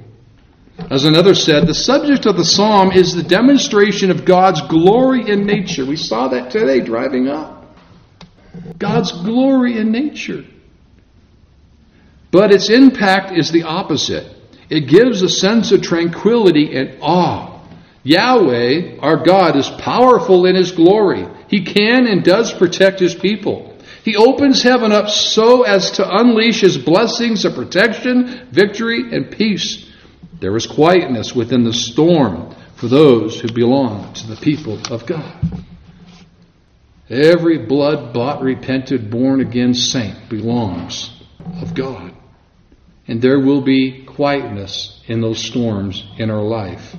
As 0.90 1.04
another 1.04 1.34
said, 1.34 1.66
the 1.66 1.74
subject 1.74 2.26
of 2.26 2.36
the 2.36 2.44
psalm 2.44 2.92
is 2.92 3.14
the 3.14 3.22
demonstration 3.22 4.10
of 4.10 4.24
God's 4.24 4.62
glory 4.62 5.28
in 5.28 5.46
nature. 5.46 5.84
We 5.84 5.96
saw 5.96 6.28
that 6.28 6.50
today 6.50 6.80
driving 6.80 7.28
up. 7.28 7.74
God's 8.78 9.12
glory 9.12 9.78
in 9.78 9.90
nature. 9.90 10.44
But 12.30 12.52
its 12.52 12.70
impact 12.70 13.36
is 13.36 13.50
the 13.50 13.64
opposite. 13.64 14.36
It 14.68 14.88
gives 14.88 15.22
a 15.22 15.28
sense 15.28 15.72
of 15.72 15.82
tranquility 15.82 16.76
and 16.76 16.98
awe. 17.00 17.49
Yahweh, 18.02 18.98
our 19.00 19.22
God, 19.22 19.56
is 19.56 19.68
powerful 19.68 20.46
in 20.46 20.54
His 20.54 20.72
glory. 20.72 21.26
He 21.48 21.64
can 21.64 22.06
and 22.06 22.24
does 22.24 22.52
protect 22.52 23.00
His 23.00 23.14
people. 23.14 23.78
He 24.04 24.16
opens 24.16 24.62
heaven 24.62 24.92
up 24.92 25.08
so 25.08 25.62
as 25.62 25.92
to 25.92 26.16
unleash 26.16 26.62
His 26.62 26.78
blessings 26.78 27.44
of 27.44 27.54
protection, 27.54 28.48
victory, 28.50 29.14
and 29.14 29.30
peace 29.30 29.90
there 30.40 30.56
is 30.56 30.66
quietness 30.66 31.34
within 31.34 31.64
the 31.64 31.72
storm 31.72 32.54
for 32.76 32.88
those 32.88 33.38
who 33.38 33.52
belong 33.52 34.12
to 34.14 34.26
the 34.26 34.36
people 34.36 34.80
of 34.90 35.04
God. 35.04 35.38
Every 37.10 37.58
blood 37.66 38.14
bought, 38.14 38.40
repented, 38.40 39.10
born 39.10 39.40
again 39.40 39.74
saint 39.74 40.30
belongs 40.30 41.10
of 41.60 41.74
God. 41.74 42.14
And 43.06 43.20
there 43.20 43.40
will 43.40 43.60
be 43.60 44.04
quietness 44.06 45.02
in 45.06 45.20
those 45.20 45.44
storms 45.44 46.06
in 46.16 46.30
our 46.30 46.42
life. 46.42 46.96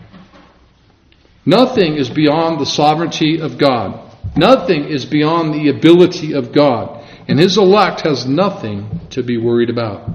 Nothing 1.45 1.95
is 1.95 2.09
beyond 2.09 2.59
the 2.59 2.65
sovereignty 2.65 3.41
of 3.41 3.57
God. 3.57 4.11
Nothing 4.35 4.85
is 4.85 5.05
beyond 5.05 5.53
the 5.53 5.69
ability 5.69 6.33
of 6.33 6.51
God. 6.53 7.03
And 7.27 7.39
his 7.39 7.57
elect 7.57 8.01
has 8.01 8.25
nothing 8.27 9.01
to 9.11 9.23
be 9.23 9.37
worried 9.37 9.69
about. 9.69 10.09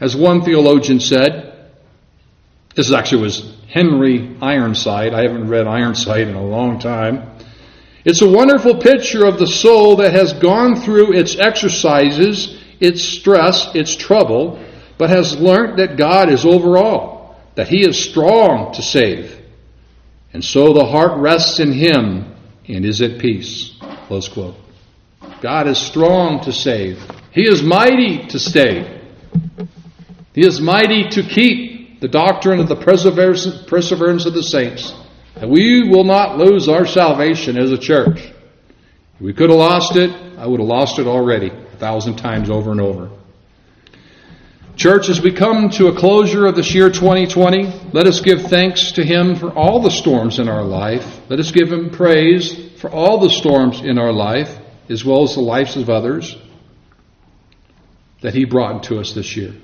As 0.00 0.16
one 0.16 0.42
theologian 0.42 1.00
said, 1.00 1.70
this 2.74 2.92
actually 2.92 3.22
was 3.22 3.56
Henry 3.68 4.36
Ironside. 4.40 5.14
I 5.14 5.22
haven't 5.22 5.48
read 5.48 5.66
Ironside 5.66 6.28
in 6.28 6.34
a 6.34 6.44
long 6.44 6.78
time. 6.78 7.30
It's 8.04 8.22
a 8.22 8.28
wonderful 8.28 8.78
picture 8.78 9.24
of 9.24 9.38
the 9.38 9.46
soul 9.46 9.96
that 9.96 10.12
has 10.12 10.32
gone 10.32 10.76
through 10.76 11.12
its 11.12 11.38
exercises, 11.38 12.58
its 12.80 13.02
stress, 13.02 13.74
its 13.74 13.94
trouble, 13.94 14.62
but 14.98 15.10
has 15.10 15.38
learnt 15.38 15.76
that 15.76 15.96
God 15.96 16.28
is 16.30 16.44
over 16.44 16.76
all. 16.76 17.36
that 17.54 17.68
he 17.68 17.86
is 17.86 18.02
strong 18.02 18.72
to 18.74 18.82
save. 18.82 19.41
And 20.32 20.44
so 20.44 20.72
the 20.72 20.86
heart 20.86 21.18
rests 21.18 21.60
in 21.60 21.72
him 21.72 22.34
and 22.68 22.84
is 22.84 23.02
at 23.02 23.18
peace. 23.18 23.76
Close 24.06 24.28
quote. 24.28 24.56
God 25.40 25.66
is 25.66 25.78
strong 25.78 26.42
to 26.44 26.52
save. 26.52 27.02
He 27.32 27.46
is 27.46 27.62
mighty 27.62 28.26
to 28.28 28.38
stay. 28.38 29.00
He 30.34 30.46
is 30.46 30.60
mighty 30.60 31.08
to 31.10 31.22
keep 31.22 32.00
the 32.00 32.08
doctrine 32.08 32.60
of 32.60 32.68
the 32.68 32.76
perseverance 32.76 34.26
of 34.26 34.34
the 34.34 34.42
saints. 34.42 34.92
And 35.36 35.50
we 35.50 35.88
will 35.88 36.04
not 36.04 36.38
lose 36.38 36.68
our 36.68 36.86
salvation 36.86 37.56
as 37.56 37.70
a 37.70 37.78
church. 37.78 38.18
If 38.18 39.20
we 39.20 39.32
could 39.32 39.50
have 39.50 39.58
lost 39.58 39.96
it, 39.96 40.10
I 40.38 40.46
would 40.46 40.60
have 40.60 40.68
lost 40.68 40.98
it 40.98 41.06
already, 41.06 41.48
a 41.48 41.76
thousand 41.76 42.16
times 42.16 42.50
over 42.50 42.70
and 42.70 42.80
over. 42.80 43.10
Church, 44.82 45.08
as 45.08 45.20
we 45.20 45.30
come 45.30 45.70
to 45.70 45.86
a 45.86 45.96
closure 45.96 46.44
of 46.44 46.56
this 46.56 46.74
year 46.74 46.90
2020, 46.90 47.92
let 47.92 48.08
us 48.08 48.20
give 48.20 48.42
thanks 48.42 48.90
to 48.90 49.04
Him 49.04 49.36
for 49.36 49.52
all 49.52 49.80
the 49.80 49.92
storms 49.92 50.40
in 50.40 50.48
our 50.48 50.64
life. 50.64 51.20
Let 51.30 51.38
us 51.38 51.52
give 51.52 51.70
Him 51.70 51.90
praise 51.90 52.72
for 52.80 52.90
all 52.90 53.20
the 53.20 53.30
storms 53.30 53.80
in 53.80 53.96
our 53.96 54.12
life, 54.12 54.58
as 54.88 55.04
well 55.04 55.22
as 55.22 55.36
the 55.36 55.40
lives 55.40 55.76
of 55.76 55.88
others 55.88 56.36
that 58.22 58.34
He 58.34 58.44
brought 58.44 58.82
to 58.84 58.98
us 58.98 59.14
this 59.14 59.36
year. 59.36 59.54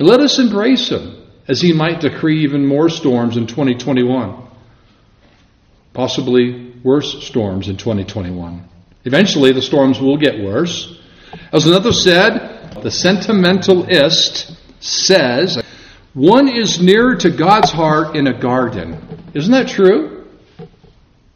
And 0.00 0.08
let 0.08 0.18
us 0.18 0.40
embrace 0.40 0.88
Him 0.88 1.24
as 1.46 1.60
He 1.60 1.72
might 1.72 2.00
decree 2.00 2.42
even 2.42 2.66
more 2.66 2.88
storms 2.88 3.36
in 3.36 3.46
2021, 3.46 4.48
possibly 5.92 6.72
worse 6.82 7.24
storms 7.24 7.68
in 7.68 7.76
2021. 7.76 8.68
Eventually, 9.04 9.52
the 9.52 9.62
storms 9.62 10.00
will 10.00 10.16
get 10.16 10.42
worse. 10.42 10.98
As 11.52 11.66
another 11.66 11.92
said, 11.92 12.49
the 12.82 12.90
sentimentalist 12.90 14.56
says, 14.80 15.62
one 16.14 16.48
is 16.48 16.80
nearer 16.80 17.14
to 17.16 17.30
God's 17.30 17.70
heart 17.70 18.16
in 18.16 18.26
a 18.26 18.38
garden. 18.38 18.98
Isn't 19.34 19.52
that 19.52 19.68
true? 19.68 20.26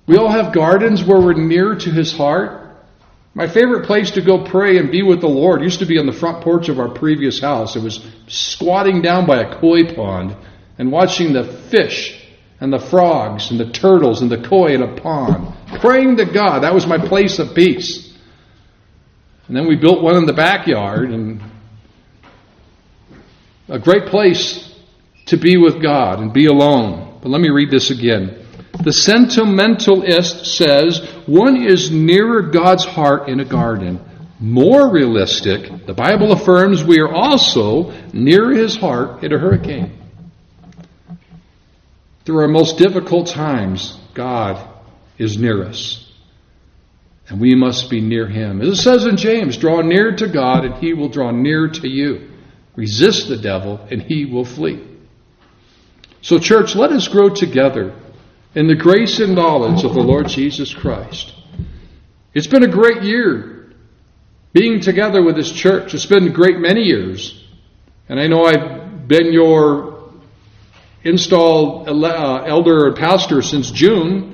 We 0.07 0.17
all 0.17 0.31
have 0.31 0.53
gardens 0.53 1.05
where 1.05 1.21
we're 1.21 1.35
near 1.35 1.75
to 1.75 1.91
His 1.91 2.13
heart. 2.13 2.63
My 3.35 3.49
favorite 3.49 3.87
place 3.87 4.13
to 4.13 4.23
go 4.23 4.45
pray 4.45 4.79
and 4.79 4.91
be 4.91 5.03
with 5.03 5.21
the 5.21 5.29
Lord 5.29 5.63
used 5.63 5.81
to 5.81 5.87
be 5.87 5.99
on 5.99 6.07
the 6.07 6.13
front 6.13 6.43
porch 6.43 6.69
of 6.69 6.79
our 6.79 6.89
previous 6.89 7.41
house. 7.41 7.75
It 7.75 7.83
was 7.83 8.07
squatting 8.29 9.03
down 9.03 9.27
by 9.27 9.43
a 9.43 9.61
koi 9.61 9.95
pond 9.95 10.37
and 10.79 10.93
watching 10.93 11.33
the 11.33 11.45
fish 11.45 12.21
and 12.61 12.73
the 12.73 12.79
frogs 12.79 13.51
and 13.51 13.59
the 13.59 13.71
turtles 13.71 14.23
and 14.23 14.31
the 14.31 14.47
koi 14.49 14.75
in 14.75 14.83
a 14.83 15.01
pond. 15.01 15.53
Praying 15.81 16.17
to 16.19 16.25
God. 16.25 16.61
That 16.63 16.75
was 16.75 16.87
my 16.87 16.99
place 16.99 17.39
of 17.39 17.55
peace. 17.55 18.14
And 19.47 19.57
then 19.57 19.67
we 19.67 19.77
built 19.77 20.03
one 20.03 20.17
in 20.17 20.27
the 20.27 20.33
backyard 20.33 21.11
and 21.11 21.43
a 23.69 23.79
great 23.79 24.07
place 24.07 24.75
to 25.27 25.37
be 25.37 25.57
with 25.57 25.83
God 25.83 26.21
and 26.21 26.33
be 26.33 26.47
alone. 26.47 27.19
But 27.23 27.29
let 27.29 27.41
me 27.41 27.51
read 27.51 27.71
this 27.71 27.91
again. 27.91 28.47
The 28.83 28.93
sentimentalist 28.93 30.47
says 30.47 31.07
one 31.27 31.57
is 31.57 31.91
nearer 31.91 32.43
God's 32.43 32.85
heart 32.85 33.29
in 33.29 33.41
a 33.41 33.45
garden. 33.45 34.01
More 34.41 34.91
realistic, 34.91 35.87
the 35.87 35.95
Bible 35.95 36.33
affirms 36.33 36.83
we 36.83 37.01
are 37.01 37.13
also 37.13 37.93
near 38.13 38.51
his 38.51 38.77
heart 38.77 39.23
in 39.23 39.33
a 39.33 39.39
hurricane. 39.39 39.93
Through 42.25 42.41
our 42.41 42.49
most 42.49 42.79
difficult 42.79 43.29
times, 43.29 43.99
God 44.15 44.69
is 45.19 45.39
near 45.39 45.65
us 45.65 46.14
and 47.29 47.41
we 47.41 47.55
must 47.55 47.89
be 47.89 48.01
near 48.01 48.27
him. 48.27 48.61
As 48.61 48.69
it 48.69 48.83
says 48.83 49.07
in 49.07 49.17
James, 49.17 49.57
draw 49.57 49.81
near 49.81 50.15
to 50.17 50.29
God 50.29 50.65
and 50.65 50.75
he 50.75 50.93
will 50.93 51.09
draw 51.09 51.31
near 51.31 51.69
to 51.69 51.89
you. 51.89 52.31
Resist 52.77 53.29
the 53.29 53.37
devil 53.37 53.81
and 53.91 54.03
he 54.03 54.25
will 54.27 54.45
flee. 54.45 54.87
So, 56.21 56.39
church, 56.39 56.75
let 56.75 56.91
us 56.91 57.09
grow 57.09 57.29
together 57.29 57.95
in 58.55 58.67
the 58.67 58.75
grace 58.75 59.21
and 59.21 59.35
knowledge 59.35 59.85
of 59.85 59.95
the 59.95 60.01
Lord 60.01 60.29
Jesus 60.29 60.73
Christ. 60.73 61.35
It's 62.35 62.47
been 62.47 62.65
a 62.65 62.69
great 62.69 63.03
year 63.03 63.73
being 64.53 64.81
together 64.81 65.23
with 65.23 65.37
this 65.37 65.51
church. 65.51 65.95
It's 65.95 66.07
been 66.07 66.29
a 66.29 66.33
great 66.33 66.59
many 66.59 66.83
years. 66.83 67.45
And 68.09 68.21
I 68.21 68.27
know 68.27 68.45
I've 68.45 69.09
been 69.09 69.33
your 69.33 70.13
installed 71.03 71.89
uh, 71.89 72.45
elder 72.47 72.87
and 72.87 72.97
pastor 72.97 73.43
since 73.43 73.71
June. 73.71 74.34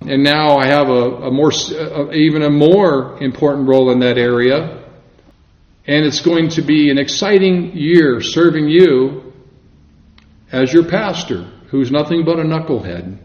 And 0.00 0.24
now 0.24 0.56
I 0.56 0.66
have 0.66 0.88
a, 0.88 1.26
a 1.26 1.30
more, 1.30 1.50
a, 1.50 2.12
even 2.12 2.42
a 2.42 2.50
more 2.50 3.22
important 3.22 3.68
role 3.68 3.90
in 3.90 4.00
that 4.00 4.16
area. 4.16 4.82
And 5.86 6.06
it's 6.06 6.20
going 6.20 6.48
to 6.50 6.62
be 6.62 6.90
an 6.90 6.98
exciting 6.98 7.76
year 7.76 8.20
serving 8.20 8.68
you 8.68 9.32
as 10.50 10.72
your 10.72 10.88
pastor, 10.88 11.42
who's 11.68 11.90
nothing 11.90 12.24
but 12.24 12.38
a 12.38 12.42
knucklehead, 12.42 13.18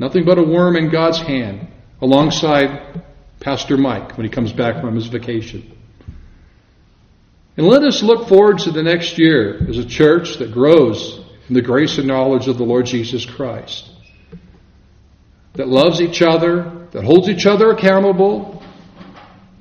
nothing 0.00 0.24
but 0.24 0.38
a 0.38 0.42
worm 0.42 0.76
in 0.76 0.90
God's 0.90 1.20
hand, 1.20 1.68
alongside 2.00 3.02
Pastor 3.40 3.76
Mike 3.76 4.16
when 4.16 4.24
he 4.24 4.30
comes 4.30 4.52
back 4.52 4.80
from 4.80 4.94
his 4.94 5.06
vacation. 5.06 5.76
And 7.56 7.66
let 7.66 7.82
us 7.82 8.02
look 8.02 8.28
forward 8.28 8.58
to 8.60 8.70
the 8.70 8.82
next 8.82 9.18
year 9.18 9.66
as 9.68 9.78
a 9.78 9.84
church 9.84 10.38
that 10.38 10.52
grows 10.52 11.20
in 11.48 11.54
the 11.54 11.62
grace 11.62 11.98
and 11.98 12.06
knowledge 12.06 12.48
of 12.48 12.56
the 12.56 12.64
Lord 12.64 12.86
Jesus 12.86 13.26
Christ 13.26 13.90
that 15.58 15.66
loves 15.66 16.00
each 16.00 16.22
other, 16.22 16.86
that 16.92 17.02
holds 17.02 17.28
each 17.28 17.44
other 17.44 17.72
accountable. 17.72 18.62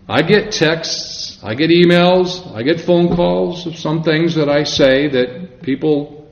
I 0.07 0.21
get 0.21 0.51
texts, 0.51 1.39
I 1.43 1.55
get 1.55 1.71
emails, 1.71 2.55
I 2.55 2.61
get 2.61 2.79
phone 2.79 3.15
calls 3.15 3.65
of 3.65 3.75
some 3.75 4.03
things 4.03 4.35
that 4.35 4.47
I 4.47 4.63
say 4.63 5.09
that 5.09 5.63
people 5.63 6.31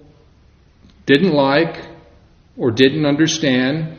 didn't 1.08 1.34
like 1.34 1.84
or 2.56 2.70
didn't 2.70 3.08
understand. 3.08 3.98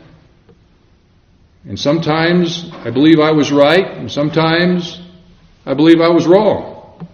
And 1.65 1.77
sometimes 1.77 2.71
I 2.71 2.89
believe 2.89 3.19
I 3.19 3.31
was 3.31 3.51
right, 3.51 3.85
and 3.85 4.09
sometimes 4.09 5.01
I 5.65 5.73
believe 5.73 5.99
I 5.99 6.07
was 6.07 6.25
wrong. 6.25 7.05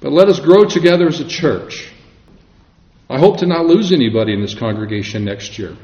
But 0.00 0.12
let 0.12 0.28
us 0.28 0.38
grow 0.38 0.62
together 0.62 1.08
as 1.08 1.18
a 1.18 1.26
church. 1.26 1.92
I 3.10 3.18
hope 3.18 3.38
to 3.38 3.46
not 3.46 3.66
lose 3.66 3.90
anybody 3.90 4.32
in 4.32 4.40
this 4.40 4.54
congregation 4.54 5.24
next 5.24 5.58
year. 5.58 5.76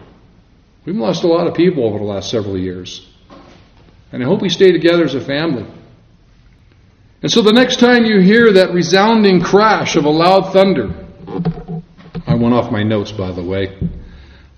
We've 0.88 0.96
lost 0.96 1.22
a 1.22 1.26
lot 1.26 1.46
of 1.46 1.52
people 1.52 1.84
over 1.84 1.98
the 1.98 2.04
last 2.04 2.30
several 2.30 2.56
years. 2.56 3.06
And 4.10 4.22
I 4.22 4.26
hope 4.26 4.40
we 4.40 4.48
stay 4.48 4.72
together 4.72 5.04
as 5.04 5.14
a 5.14 5.20
family. 5.20 5.66
And 7.20 7.30
so 7.30 7.42
the 7.42 7.52
next 7.52 7.78
time 7.78 8.06
you 8.06 8.20
hear 8.20 8.54
that 8.54 8.72
resounding 8.72 9.42
crash 9.42 9.96
of 9.96 10.06
a 10.06 10.08
loud 10.08 10.50
thunder, 10.50 11.06
I 12.26 12.36
went 12.36 12.54
off 12.54 12.72
my 12.72 12.84
notes, 12.84 13.12
by 13.12 13.32
the 13.32 13.44
way. 13.44 13.78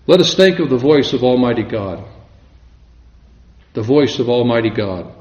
Let 0.06 0.20
us 0.20 0.36
think 0.36 0.60
of 0.60 0.70
the 0.70 0.78
voice 0.78 1.12
of 1.12 1.24
Almighty 1.24 1.64
God. 1.64 2.06
The 3.72 3.82
voice 3.82 4.20
of 4.20 4.28
Almighty 4.28 4.70
God. 4.70 5.12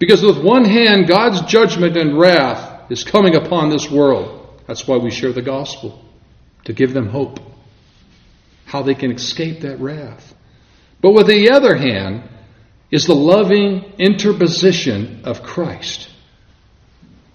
Because 0.00 0.20
with 0.20 0.42
one 0.42 0.64
hand, 0.64 1.06
God's 1.06 1.42
judgment 1.42 1.96
and 1.96 2.18
wrath 2.18 2.90
is 2.90 3.04
coming 3.04 3.36
upon 3.36 3.70
this 3.70 3.88
world. 3.88 4.64
That's 4.66 4.84
why 4.88 4.96
we 4.96 5.12
share 5.12 5.32
the 5.32 5.42
gospel, 5.42 6.04
to 6.64 6.72
give 6.72 6.92
them 6.92 7.10
hope 7.10 7.51
how 8.72 8.82
they 8.82 8.94
can 8.94 9.12
escape 9.12 9.60
that 9.60 9.78
wrath. 9.80 10.34
But 11.02 11.12
with 11.12 11.26
the 11.26 11.50
other 11.50 11.76
hand 11.76 12.22
is 12.90 13.04
the 13.04 13.14
loving 13.14 13.92
interposition 13.98 15.20
of 15.24 15.42
Christ. 15.42 16.08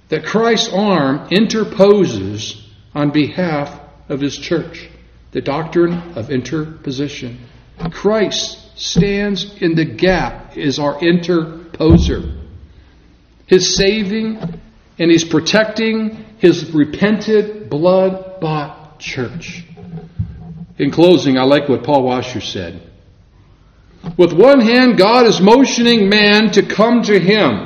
That 0.10 0.26
Christ's 0.26 0.74
arm 0.74 1.28
interposes 1.30 2.68
on 2.96 3.12
behalf 3.12 3.80
of 4.10 4.20
his 4.20 4.36
church. 4.36 4.90
The 5.32 5.42
doctrine 5.42 5.94
of 6.16 6.32
interposition. 6.32 7.46
Christ 7.92 8.76
stands 8.76 9.62
in 9.62 9.76
the 9.76 9.86
gap, 9.86 10.58
is 10.58 10.80
our 10.80 10.98
interposer. 10.98 12.36
His 13.46 13.76
saving 13.76 14.60
and 14.98 15.12
he's 15.12 15.24
protecting 15.24 16.26
his 16.40 16.72
repented, 16.72 17.70
blood 17.70 18.40
bought 18.42 19.00
church. 19.00 19.64
In 20.78 20.92
closing, 20.92 21.38
I 21.38 21.44
like 21.44 21.68
what 21.68 21.84
Paul 21.84 22.04
Washer 22.04 22.42
said. 22.42 22.82
With 24.16 24.32
one 24.32 24.60
hand, 24.60 24.98
God 24.98 25.26
is 25.26 25.42
motioning 25.42 26.08
man 26.08 26.52
to 26.52 26.64
come 26.64 27.02
to 27.04 27.20
him. 27.20 27.66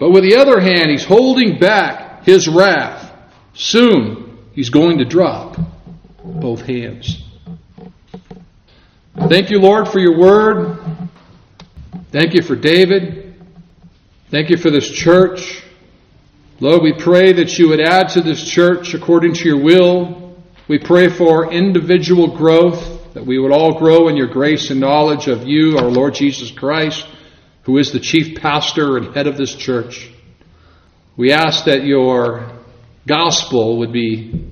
But 0.00 0.10
with 0.10 0.24
the 0.24 0.36
other 0.36 0.60
hand, 0.60 0.90
he's 0.90 1.04
holding 1.04 1.58
back 1.58 2.24
his 2.24 2.48
wrath. 2.48 3.12
Soon, 3.54 4.38
he's 4.52 4.70
going 4.70 4.98
to 4.98 5.04
drop 5.04 5.56
both 6.22 6.62
hands. 6.62 7.22
Thank 9.28 9.50
you, 9.50 9.60
Lord, 9.60 9.88
for 9.88 9.98
your 9.98 10.18
word. 10.18 10.78
Thank 12.10 12.34
you 12.34 12.42
for 12.42 12.56
David. 12.56 13.34
Thank 14.30 14.50
you 14.50 14.56
for 14.56 14.70
this 14.70 14.90
church. 14.90 15.62
Lord, 16.60 16.82
we 16.82 16.92
pray 16.92 17.32
that 17.32 17.58
you 17.58 17.68
would 17.68 17.80
add 17.80 18.10
to 18.10 18.20
this 18.20 18.44
church 18.44 18.94
according 18.94 19.34
to 19.34 19.44
your 19.48 19.62
will 19.62 20.27
we 20.68 20.78
pray 20.78 21.08
for 21.08 21.50
individual 21.50 22.36
growth, 22.36 23.14
that 23.14 23.24
we 23.24 23.38
would 23.38 23.52
all 23.52 23.78
grow 23.78 24.08
in 24.08 24.18
your 24.18 24.26
grace 24.26 24.68
and 24.68 24.78
knowledge 24.78 25.26
of 25.26 25.48
you, 25.48 25.78
our 25.78 25.86
Lord 25.86 26.12
Jesus 26.12 26.50
Christ, 26.50 27.08
who 27.62 27.78
is 27.78 27.90
the 27.90 27.98
chief 27.98 28.38
pastor 28.38 28.98
and 28.98 29.14
head 29.14 29.26
of 29.26 29.38
this 29.38 29.54
church. 29.54 30.10
We 31.16 31.32
ask 31.32 31.64
that 31.64 31.84
your 31.84 32.52
gospel 33.06 33.78
would 33.78 33.94
be, 33.94 34.46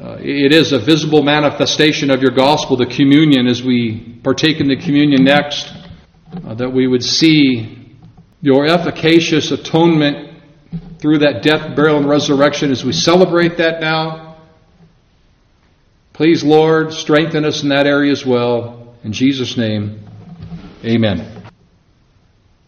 uh, 0.00 0.18
it 0.20 0.52
is 0.52 0.70
a 0.70 0.78
visible 0.78 1.24
manifestation 1.24 2.08
of 2.12 2.22
your 2.22 2.30
gospel, 2.30 2.76
the 2.76 2.86
communion, 2.86 3.48
as 3.48 3.64
we 3.64 4.20
partake 4.22 4.60
in 4.60 4.68
the 4.68 4.76
communion 4.76 5.24
next, 5.24 5.72
uh, 6.46 6.54
that 6.54 6.70
we 6.70 6.86
would 6.86 7.02
see 7.02 7.96
your 8.42 8.64
efficacious 8.64 9.50
atonement 9.50 10.40
through 11.00 11.18
that 11.18 11.42
death, 11.42 11.74
burial, 11.74 11.96
and 11.96 12.08
resurrection 12.08 12.70
as 12.70 12.84
we 12.84 12.92
celebrate 12.92 13.56
that 13.56 13.80
now. 13.80 14.29
Please, 16.20 16.44
Lord, 16.44 16.92
strengthen 16.92 17.46
us 17.46 17.62
in 17.62 17.70
that 17.70 17.86
area 17.86 18.12
as 18.12 18.26
well. 18.26 18.94
In 19.04 19.14
Jesus' 19.14 19.56
name, 19.56 20.06
amen. 20.84 21.39